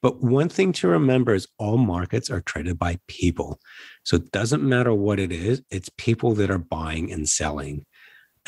But 0.01 0.23
one 0.23 0.49
thing 0.49 0.73
to 0.75 0.89
remember 0.89 1.35
is 1.35 1.49
all 1.59 1.77
markets 1.77 2.31
are 2.31 2.41
traded 2.41 2.79
by 2.79 2.99
people. 3.09 3.61
So 4.05 4.17
it 4.17 4.31
doesn't 4.31 4.62
matter 4.62 4.95
what 4.95 5.19
it 5.19 5.33
is, 5.33 5.62
it's 5.71 5.91
people 5.99 6.35
that 6.35 6.51
are 6.51 6.59
buying 6.59 7.12
and 7.12 7.29
selling. 7.29 7.85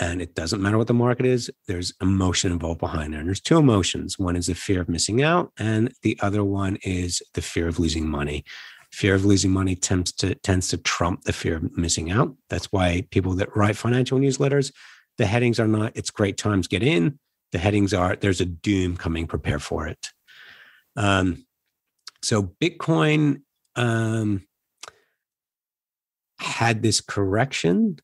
And 0.00 0.22
it 0.22 0.36
doesn't 0.36 0.62
matter 0.62 0.78
what 0.78 0.86
the 0.86 0.94
market 0.94 1.26
is, 1.26 1.50
there's 1.66 1.92
emotion 2.00 2.52
involved 2.52 2.80
behind 2.80 3.12
it. 3.12 3.18
And 3.18 3.26
there's 3.26 3.40
two 3.40 3.58
emotions. 3.58 4.18
One 4.18 4.36
is 4.36 4.46
the 4.46 4.54
fear 4.54 4.80
of 4.80 4.88
missing 4.88 5.22
out, 5.22 5.52
and 5.58 5.92
the 6.02 6.18
other 6.22 6.44
one 6.44 6.78
is 6.82 7.20
the 7.34 7.42
fear 7.42 7.68
of 7.68 7.78
losing 7.78 8.08
money 8.08 8.44
fear 8.92 9.14
of 9.14 9.24
losing 9.24 9.50
money 9.50 9.74
tends 9.74 10.12
to 10.12 10.34
tends 10.36 10.68
to 10.68 10.76
trump 10.78 11.24
the 11.24 11.32
fear 11.32 11.56
of 11.56 11.76
missing 11.76 12.10
out. 12.10 12.34
That's 12.48 12.72
why 12.72 13.06
people 13.10 13.34
that 13.34 13.54
write 13.56 13.76
financial 13.76 14.18
newsletters, 14.18 14.72
the 15.18 15.26
headings 15.26 15.60
are 15.60 15.68
not 15.68 15.92
"It's 15.96 16.10
great 16.10 16.36
times, 16.36 16.68
get 16.68 16.82
in." 16.82 17.18
The 17.52 17.58
headings 17.58 17.94
are 17.94 18.16
"There's 18.16 18.40
a 18.40 18.46
doom 18.46 18.96
coming, 18.96 19.26
prepare 19.26 19.58
for 19.58 19.86
it." 19.86 20.08
Um, 20.96 21.46
so 22.22 22.54
Bitcoin 22.60 23.42
um, 23.76 24.46
had 26.38 26.82
this 26.82 27.00
correction 27.00 27.98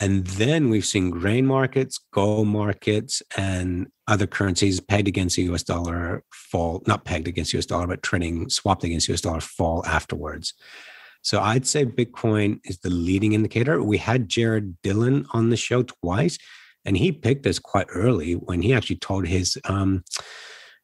and 0.00 0.26
then 0.26 0.70
we've 0.70 0.84
seen 0.84 1.10
grain 1.10 1.46
markets, 1.46 1.98
gold 2.12 2.48
markets, 2.48 3.22
and 3.36 3.88
other 4.06 4.26
currencies 4.26 4.80
pegged 4.80 5.08
against 5.08 5.36
the 5.36 5.42
US 5.44 5.62
dollar 5.62 6.22
fall, 6.32 6.82
not 6.86 7.04
pegged 7.04 7.26
against 7.28 7.52
US 7.54 7.66
dollar, 7.66 7.86
but 7.86 8.02
trading 8.02 8.48
swapped 8.48 8.84
against 8.84 9.08
US 9.08 9.20
dollar 9.20 9.40
fall 9.40 9.84
afterwards. 9.86 10.54
So 11.22 11.40
I'd 11.40 11.66
say 11.66 11.84
Bitcoin 11.84 12.60
is 12.64 12.78
the 12.78 12.90
leading 12.90 13.32
indicator. 13.32 13.82
We 13.82 13.98
had 13.98 14.28
Jared 14.28 14.76
Dillian 14.82 15.26
on 15.32 15.50
the 15.50 15.56
show 15.56 15.82
twice, 15.82 16.38
and 16.84 16.96
he 16.96 17.10
picked 17.10 17.42
this 17.42 17.58
quite 17.58 17.88
early 17.90 18.34
when 18.34 18.62
he 18.62 18.72
actually 18.72 18.96
told 18.96 19.26
his 19.26 19.58
um, 19.64 20.04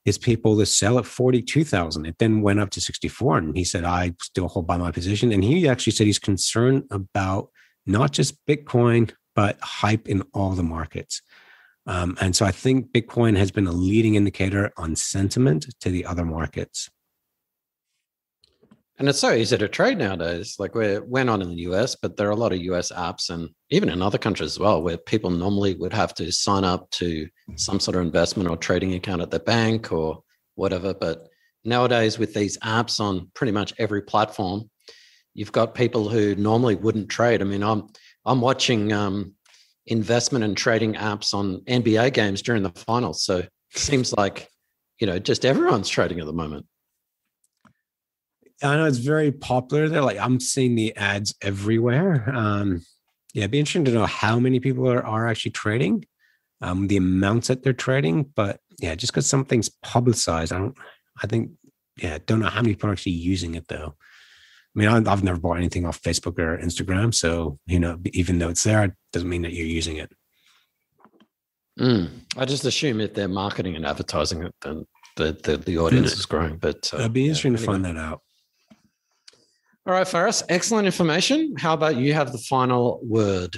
his 0.05 0.19
people 0.19 0.59
to 0.59 0.67
sell 0.67 0.99
at 0.99 1.07
42,000. 1.07 2.05
It 2.05 2.17
then 2.19 2.43
went 2.43 2.61
up 2.61 2.71
to 2.71 2.81
64. 2.81 3.39
And 3.39 3.57
he 3.57 3.65
said, 3.65 3.85
I 3.85 4.13
still 4.21 4.49
hold 4.49 4.67
by 4.67 4.77
my 4.77 4.91
position. 4.91 5.33
And 5.33 5.43
he 5.43 5.67
actually 5.67 5.95
said 5.95 6.07
he's 6.07 6.19
concerned 6.19 6.85
about 6.91 7.49
not 7.87 8.13
just 8.13 8.45
Bitcoin, 8.47 9.13
but 9.35 9.59
hype 9.61 10.09
in 10.09 10.23
all 10.33 10.51
the 10.51 10.63
markets. 10.63 11.23
Um, 11.87 12.17
and 12.21 12.35
so 12.35 12.47
I 12.47 12.51
think 12.51 12.93
Bitcoin 12.93 13.37
has 13.37 13.51
been 13.51 13.67
a 13.67 13.73
leading 13.73 14.15
indicator 14.15 14.73
on 14.77 14.97
sentiment 14.97 15.67
to 15.81 15.91
the 15.91 16.07
other 16.07 16.25
markets. 16.25 16.89
And 18.99 19.09
it's 19.09 19.19
so 19.19 19.33
easy 19.33 19.59
to 19.59 19.69
trade 19.69 19.99
nowadays. 19.99 20.55
Like 20.59 20.75
we're 20.75 21.03
we're 21.03 21.25
not 21.25 21.43
in 21.43 21.49
the 21.49 21.63
US, 21.63 21.97
but 21.97 22.17
there 22.17 22.29
are 22.29 22.33
a 22.33 22.37
lot 22.37 22.53
of 22.53 22.61
US 22.61 22.93
apps 22.93 23.29
and 23.29 23.51
even 23.71 23.89
in 23.89 24.01
other 24.01 24.19
countries 24.19 24.53
as 24.53 24.59
well, 24.59 24.83
where 24.83 24.97
people 24.97 25.31
normally 25.31 25.75
would 25.75 25.93
have 25.93 26.15
to 26.15 26.31
sign 26.31 26.63
up 26.63 26.89
to 26.93 27.29
some 27.57 27.81
sort 27.81 27.97
of 27.97 28.03
investment 28.03 28.49
or 28.49 28.57
trading 28.57 28.95
account 28.95 29.21
at 29.21 29.33
the 29.33 29.41
bank 29.41 29.91
or 29.93 30.23
whatever. 30.55 30.95
But 30.95 31.27
nowadays, 31.65 32.21
with 32.21 32.35
these 32.35 32.57
apps 32.59 33.01
on 33.01 33.31
pretty 33.35 33.51
much 33.53 33.75
every 33.79 34.03
platform, 34.03 34.71
you've 35.35 35.53
got 35.53 35.75
people 35.75 36.09
who 36.09 36.35
normally 36.37 36.77
wouldn't 36.77 37.09
trade. 37.09 37.43
I 37.43 37.45
mean, 37.45 37.63
I'm 37.63 37.89
I'm 38.25 38.41
watching 38.41 38.93
um, 38.93 39.35
investment 39.87 40.45
and 40.45 40.57
trading 40.57 40.95
apps 40.95 41.35
on 41.35 41.61
NBA 41.63 42.15
games 42.15 42.41
during 42.41 42.63
the 42.63 42.71
finals. 42.71 43.23
So 43.25 43.39
it 43.39 43.51
seems 43.75 44.13
like 44.13 44.49
you 44.99 45.07
know 45.07 45.19
just 45.19 45.45
everyone's 45.45 45.89
trading 45.89 46.21
at 46.21 46.27
the 46.27 46.33
moment. 46.33 46.67
I 48.63 48.77
know 48.77 48.87
it's 48.87 48.99
very 48.99 49.33
popular 49.33 49.89
there. 49.89 50.03
Like 50.03 50.19
I'm 50.19 50.41
seeing 50.41 50.75
the 50.75 50.97
ads 50.97 51.35
everywhere. 51.43 52.31
Um, 52.35 52.83
yeah, 53.35 53.43
it'd 53.43 53.51
be 53.51 53.59
interesting 53.59 53.85
to 53.87 53.91
know 53.91 54.07
how 54.07 54.39
many 54.39 54.61
people 54.61 54.89
are, 54.89 55.05
are 55.05 55.27
actually 55.27 55.51
trading, 55.51 56.05
um, 56.63 56.87
the 56.87 56.97
amounts 56.97 57.49
that 57.49 57.65
they're 57.65 57.73
trading. 57.73 58.23
But 58.23 58.61
yeah, 58.79 58.95
just 58.95 59.13
because 59.13 59.27
something's 59.27 59.69
publicized, 59.83 60.53
I 60.53 60.59
don't. 60.59 60.77
I 61.23 61.27
think 61.27 61.51
yeah, 61.97 62.19
don't 62.27 62.41
know 62.41 62.49
how 62.49 62.63
many 62.63 62.75
people 62.75 62.91
are 62.91 62.93
actually 62.93 63.13
using 63.13 63.55
it 63.55 63.69
though. 63.69 63.95
I 64.77 64.79
mean, 64.79 65.07
I've 65.07 65.23
never 65.23 65.39
bought 65.39 65.59
anything 65.59 65.87
off 65.87 66.03
Facebook 66.03 66.39
or 66.39 66.59
Instagram. 66.59 67.15
So, 67.15 67.59
you 67.67 67.79
know, 67.79 67.99
even 68.13 68.39
though 68.39 68.49
it's 68.49 68.65
there, 68.65 68.85
it 68.85 68.93
doesn't 69.13 69.29
mean 69.29 69.43
that 69.43 69.53
you're 69.53 69.67
using 69.67 69.99
it. 69.99 70.13
Mm. 71.79 72.11
I 72.37 72.45
just 72.45 72.65
assume 72.65 73.01
if 73.01 73.15
they're 73.15 73.29
marketing 73.29 73.77
and 73.77 73.87
advertising 73.87 74.43
it, 74.43 74.55
then 74.63 74.87
the 75.17 75.39
the, 75.43 75.57
the 75.57 75.79
audience 75.79 76.15
mm. 76.15 76.19
is 76.19 76.27
growing. 76.27 76.57
But 76.57 76.91
uh, 76.93 76.99
it'd 76.99 77.13
be 77.13 77.27
interesting 77.27 77.53
yeah, 77.53 77.59
to 77.59 77.65
find 77.65 77.85
that 77.85 77.97
out. 77.97 78.21
All 79.87 79.93
right, 79.93 80.09
Faris, 80.09 80.43
excellent 80.49 80.87
information. 80.87 81.55
How 81.59 81.75
about 81.75 81.97
you 81.97 82.15
have 82.15 82.33
the 82.33 82.39
final 82.39 83.01
word? 83.03 83.55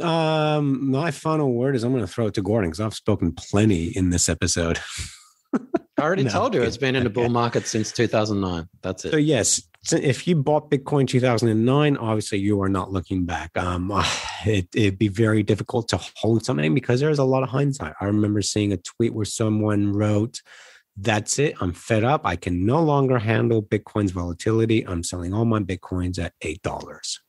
Um, 0.00 0.90
my 0.90 1.10
final 1.10 1.52
word 1.52 1.74
is 1.74 1.82
I'm 1.82 1.92
going 1.92 2.04
to 2.04 2.12
throw 2.12 2.26
it 2.26 2.34
to 2.34 2.42
Gordon 2.42 2.70
because 2.70 2.80
I've 2.80 2.94
spoken 2.94 3.32
plenty 3.32 3.86
in 3.86 4.10
this 4.10 4.28
episode. 4.28 4.78
I 5.98 6.02
already 6.02 6.24
no, 6.24 6.30
told 6.30 6.54
you 6.54 6.62
it's 6.62 6.76
been 6.76 6.94
in 6.94 7.06
a 7.06 7.10
bull 7.10 7.28
market 7.28 7.66
since 7.66 7.90
2009. 7.90 8.68
That's 8.82 9.04
it. 9.04 9.10
So 9.10 9.16
yes, 9.16 9.60
if 9.92 10.28
you 10.28 10.36
bought 10.36 10.70
Bitcoin 10.70 11.08
2009, 11.08 11.96
obviously 11.96 12.38
you 12.38 12.62
are 12.62 12.68
not 12.68 12.92
looking 12.92 13.24
back. 13.24 13.50
Um, 13.56 13.92
it, 14.46 14.68
it'd 14.74 14.98
be 14.98 15.08
very 15.08 15.42
difficult 15.42 15.88
to 15.88 16.00
hold 16.16 16.44
something 16.44 16.72
because 16.74 17.00
there's 17.00 17.18
a 17.18 17.24
lot 17.24 17.42
of 17.42 17.48
hindsight. 17.48 17.94
I 18.00 18.04
remember 18.04 18.42
seeing 18.42 18.72
a 18.72 18.76
tweet 18.76 19.12
where 19.12 19.24
someone 19.24 19.92
wrote, 19.92 20.40
"That's 20.96 21.38
it. 21.40 21.56
I'm 21.60 21.72
fed 21.72 22.04
up. 22.04 22.22
I 22.24 22.36
can 22.36 22.64
no 22.64 22.80
longer 22.80 23.18
handle 23.18 23.62
Bitcoin's 23.62 24.12
volatility. 24.12 24.86
I'm 24.86 25.02
selling 25.02 25.34
all 25.34 25.46
my 25.46 25.60
Bitcoins 25.60 26.18
at 26.18 26.34
eight 26.42 26.62
dollars." 26.62 27.20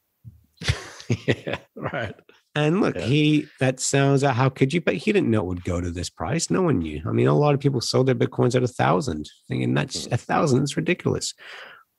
yeah, 1.26 1.58
right. 1.76 2.14
And 2.60 2.82
look, 2.82 2.96
yeah. 2.96 3.06
he 3.06 3.48
that 3.60 3.80
sounds 3.80 4.24
uh, 4.24 4.34
how 4.34 4.50
could 4.50 4.74
you? 4.74 4.82
But 4.82 4.96
he 4.96 5.14
didn't 5.14 5.32
know 5.32 5.42
it 5.42 5.48
would 5.48 5.64
go 5.64 5.80
to 5.80 5.92
this 5.92 6.10
price. 6.10 6.50
No 6.50 6.62
one 6.62 6.80
knew. 6.80 7.02
I 7.08 7.12
mean, 7.12 7.28
a 7.28 7.34
lot 7.34 7.54
of 7.54 7.60
people 7.60 7.82
sold 7.82 8.08
their 8.08 8.16
bitcoins 8.16 8.56
at 8.56 8.64
a 8.64 8.68
thousand, 8.68 9.30
thinking 9.48 9.74
that's 9.74 10.08
mm. 10.08 10.12
a 10.12 10.18
thousand. 10.18 10.64
It's 10.64 10.78
ridiculous. 10.78 11.34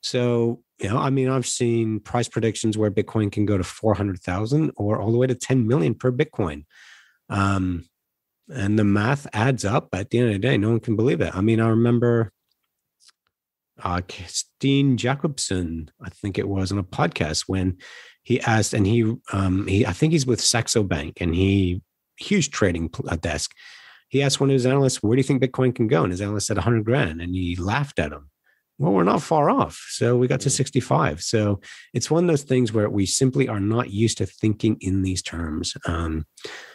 So 0.03 0.63
you 0.81 0.89
know, 0.89 0.99
I 0.99 1.11
mean, 1.11 1.29
I've 1.29 1.47
seen 1.47 2.01
price 2.01 2.29
predictions 2.29 2.77
where 2.77 2.91
Bitcoin 2.91 3.31
can 3.33 3.47
go 3.47 3.59
to 3.59 3.65
four 3.65 3.95
hundred 3.95 4.21
thousand 4.21 4.73
or 4.77 5.01
all 5.01 5.13
the 5.13 5.19
way 5.19 5.27
to 5.27 5.35
ten 5.35 5.67
million 5.67 5.95
per 5.95 6.13
Bitcoin. 6.13 6.65
Um, 7.29 7.89
and 8.53 8.79
the 8.79 8.85
math 8.85 9.27
adds 9.33 9.65
up. 9.65 9.89
At 9.95 10.11
the 10.11 10.19
end 10.19 10.29
of 10.29 10.35
the 10.35 10.39
day, 10.41 10.59
no 10.59 10.71
one 10.71 10.81
can 10.81 10.97
believe 10.97 11.21
it. 11.21 11.35
I 11.35 11.41
mean, 11.41 11.61
I 11.61 11.69
remember 11.69 12.33
uh, 13.83 14.01
Steen 14.27 14.97
Jakobsen, 14.97 15.91
I 16.03 16.11
think 16.11 16.39
it 16.39 16.49
was, 16.49 16.73
on 16.73 16.79
a 16.79 16.85
podcast 16.85 17.45
when 17.47 17.79
he 18.23 18.41
asked, 18.41 18.75
and 18.75 18.87
he, 18.87 19.15
um, 19.33 19.67
he, 19.67 19.87
I 19.87 19.93
think 19.93 20.13
he's 20.13 20.27
with 20.27 20.41
Saxo 20.41 20.83
Bank, 20.83 21.19
and 21.21 21.35
he 21.35 21.83
huge 22.19 22.51
trading 22.51 22.91
uh, 23.09 23.17
desk. 23.17 23.55
He 24.09 24.23
asked 24.23 24.41
one 24.41 24.51
of 24.51 24.55
his 24.55 24.67
analysts, 24.67 25.03
"Where 25.03 25.17
do 25.17 25.21
you 25.21 25.25
think 25.25 25.43
Bitcoin 25.43 25.75
can 25.75 25.89
go?" 25.89 26.03
And 26.03 26.13
his 26.13 26.21
analyst 26.21 26.47
said, 26.47 26.57
"100 26.57 26.85
grand," 26.85 27.21
and 27.21 27.35
he 27.35 27.57
laughed 27.57 27.99
at 27.99 28.13
him. 28.13 28.31
Well, 28.79 28.93
we're 28.93 29.05
not 29.05 29.23
far 29.23 29.51
off. 29.51 29.87
So 29.91 30.17
we 30.17 30.27
got 30.27 30.41
to 30.41 30.49
mm. 30.49 30.53
65. 30.53 31.21
So 31.23 31.61
it's 31.93 32.11
one 32.11 32.25
of 32.25 32.29
those 32.29 32.45
things 32.45 32.73
where 32.73 32.89
we 32.89 33.05
simply 33.05 33.47
are 33.47 33.61
not 33.61 33.91
used 33.91 34.19
to 34.19 34.27
thinking 34.27 34.79
in 34.81 35.03
these 35.03 35.23
terms. 35.23 35.75
Um, 35.85 36.25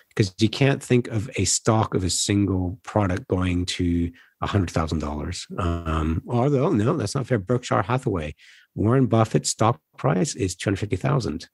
because 0.10 0.34
you 0.40 0.48
can't 0.48 0.82
think 0.82 1.10
of 1.10 1.30
a 1.36 1.46
stock 1.46 1.94
of 1.94 2.04
a 2.04 2.10
single 2.10 2.80
product 2.84 3.28
going 3.28 3.66
to 3.66 4.12
$100,000. 4.46 5.60
Um, 5.60 6.22
although, 6.28 6.70
no, 6.70 6.96
that's 6.98 7.16
not 7.16 7.28
fair. 7.28 7.40
Berkshire 7.40 7.84
Hathaway 7.84 8.36
Warren 8.76 9.08
Buffett's 9.08 9.50
stock 9.50 9.80
price 9.98 10.36
is 10.36 10.56
250,000 10.56 11.48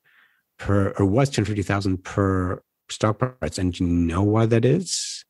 per 0.57 0.89
or 0.97 1.05
was 1.05 1.29
250,000 1.29 2.03
per 2.03 2.61
stock 2.89 3.19
price. 3.19 3.57
And 3.57 3.79
you 3.79 3.85
know 3.85 4.23
why 4.23 4.47
that 4.47 4.65
is? 4.65 5.23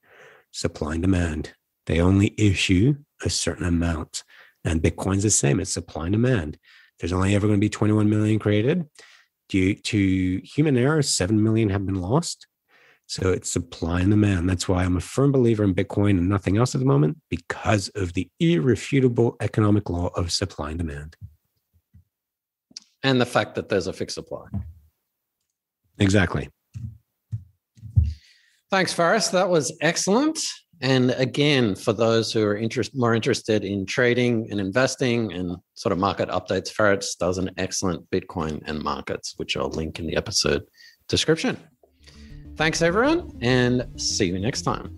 Supply 0.51 0.93
and 0.93 1.01
demand. 1.01 1.53
They 1.85 1.99
only 1.99 2.33
issue 2.37 2.95
a 3.23 3.29
certain 3.29 3.65
amount. 3.65 4.23
And 4.63 4.81
Bitcoin's 4.81 5.23
the 5.23 5.29
same. 5.29 5.59
It's 5.59 5.71
supply 5.71 6.05
and 6.05 6.13
demand. 6.13 6.57
There's 6.99 7.13
only 7.13 7.35
ever 7.35 7.47
going 7.47 7.59
to 7.59 7.65
be 7.65 7.69
21 7.69 8.09
million 8.09 8.39
created. 8.39 8.87
Due 9.49 9.75
to 9.75 10.41
human 10.43 10.77
error, 10.77 11.01
7 11.01 11.41
million 11.41 11.69
have 11.69 11.85
been 11.85 11.99
lost. 11.99 12.47
So 13.11 13.29
it's 13.29 13.51
supply 13.51 13.99
and 13.99 14.09
demand. 14.09 14.49
That's 14.49 14.69
why 14.69 14.85
I'm 14.85 14.95
a 14.95 15.01
firm 15.01 15.33
believer 15.33 15.65
in 15.65 15.75
Bitcoin 15.75 16.11
and 16.11 16.29
nothing 16.29 16.55
else 16.55 16.73
at 16.75 16.79
the 16.79 16.87
moment 16.87 17.17
because 17.29 17.89
of 17.89 18.13
the 18.13 18.29
irrefutable 18.39 19.35
economic 19.41 19.89
law 19.89 20.11
of 20.15 20.31
supply 20.31 20.69
and 20.69 20.77
demand 20.77 21.17
and 23.03 23.19
the 23.19 23.25
fact 23.25 23.55
that 23.55 23.67
there's 23.67 23.87
a 23.87 23.91
fixed 23.91 24.15
supply. 24.15 24.45
Exactly. 25.99 26.47
Thanks, 28.69 28.93
Faris. 28.93 29.27
That 29.27 29.49
was 29.49 29.77
excellent. 29.81 30.39
And 30.79 31.11
again, 31.11 31.75
for 31.75 31.91
those 31.91 32.31
who 32.31 32.45
are 32.45 32.55
interest, 32.55 32.91
more 32.95 33.13
interested 33.13 33.65
in 33.65 33.85
trading 33.85 34.47
and 34.51 34.61
investing 34.61 35.33
and 35.33 35.57
sort 35.73 35.91
of 35.91 35.99
market 35.99 36.29
updates, 36.29 36.71
Faris 36.71 37.15
does 37.15 37.37
an 37.37 37.51
excellent 37.57 38.09
Bitcoin 38.09 38.61
and 38.67 38.81
markets, 38.81 39.33
which 39.35 39.57
I'll 39.57 39.67
link 39.67 39.99
in 39.99 40.07
the 40.07 40.15
episode 40.15 40.63
description. 41.09 41.57
Thanks, 42.61 42.83
everyone, 42.83 43.35
and 43.41 43.87
see 43.95 44.27
you 44.27 44.37
next 44.37 44.61
time. 44.61 44.95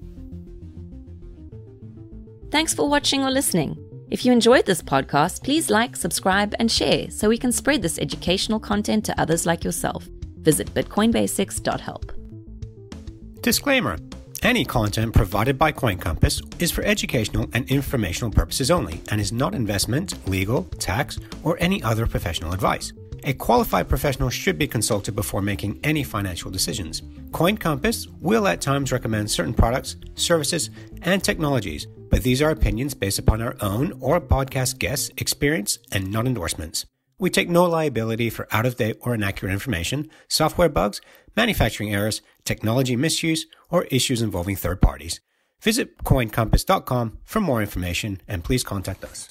Thanks 2.51 2.73
for 2.73 2.89
watching 2.89 3.23
or 3.23 3.31
listening. 3.31 3.77
If 4.11 4.25
you 4.25 4.33
enjoyed 4.33 4.65
this 4.65 4.81
podcast, 4.81 5.45
please 5.45 5.69
like, 5.69 5.95
subscribe, 5.95 6.53
and 6.59 6.69
share 6.69 7.09
so 7.09 7.29
we 7.29 7.37
can 7.37 7.53
spread 7.53 7.81
this 7.81 7.97
educational 7.99 8.59
content 8.59 9.05
to 9.05 9.17
others 9.17 9.45
like 9.45 9.63
yourself. 9.63 10.09
Visit 10.39 10.73
bitcoinbasics.help. 10.73 12.11
Disclaimer 13.39 13.97
Any 14.41 14.65
content 14.65 15.13
provided 15.13 15.57
by 15.57 15.71
Coin 15.71 15.97
Compass 15.99 16.41
is 16.59 16.69
for 16.69 16.83
educational 16.83 17.47
and 17.53 17.65
informational 17.71 18.29
purposes 18.29 18.71
only 18.71 18.99
and 19.09 19.21
is 19.21 19.31
not 19.31 19.55
investment, 19.55 20.27
legal, 20.27 20.63
tax, 20.79 21.17
or 21.43 21.55
any 21.61 21.81
other 21.81 22.07
professional 22.07 22.51
advice. 22.51 22.91
A 23.25 23.33
qualified 23.33 23.87
professional 23.87 24.29
should 24.29 24.57
be 24.57 24.67
consulted 24.67 25.15
before 25.15 25.41
making 25.41 25.79
any 25.83 26.03
financial 26.03 26.51
decisions. 26.51 27.01
Coin 27.31 27.57
Compass 27.57 28.07
will 28.19 28.47
at 28.47 28.61
times 28.61 28.91
recommend 28.91 29.31
certain 29.31 29.53
products, 29.53 29.95
services, 30.15 30.69
and 31.03 31.23
technologies 31.23 31.87
but 32.13 32.21
these 32.21 32.43
are 32.43 32.51
opinions 32.51 32.93
based 32.93 33.17
upon 33.17 33.41
our 33.41 33.55
own 33.59 33.91
or 33.99 34.21
podcast 34.21 34.77
guests' 34.77 35.09
experience 35.17 35.79
and 35.91 36.11
not 36.11 36.27
endorsements. 36.27 36.85
We 37.17 37.31
take 37.31 37.49
no 37.49 37.65
liability 37.65 38.29
for 38.29 38.47
out 38.51 38.67
of 38.67 38.75
date 38.75 38.97
or 39.01 39.15
inaccurate 39.15 39.51
information, 39.51 40.11
software 40.27 40.69
bugs, 40.69 41.01
manufacturing 41.35 41.91
errors, 41.91 42.21
technology 42.45 42.95
misuse, 42.95 43.47
or 43.71 43.85
issues 43.85 44.21
involving 44.21 44.55
third 44.55 44.79
parties. 44.79 45.21
Visit 45.59 46.03
coincompass.com 46.03 47.17
for 47.23 47.39
more 47.39 47.61
information 47.61 48.21
and 48.27 48.43
please 48.43 48.63
contact 48.63 49.03
us. 49.03 49.27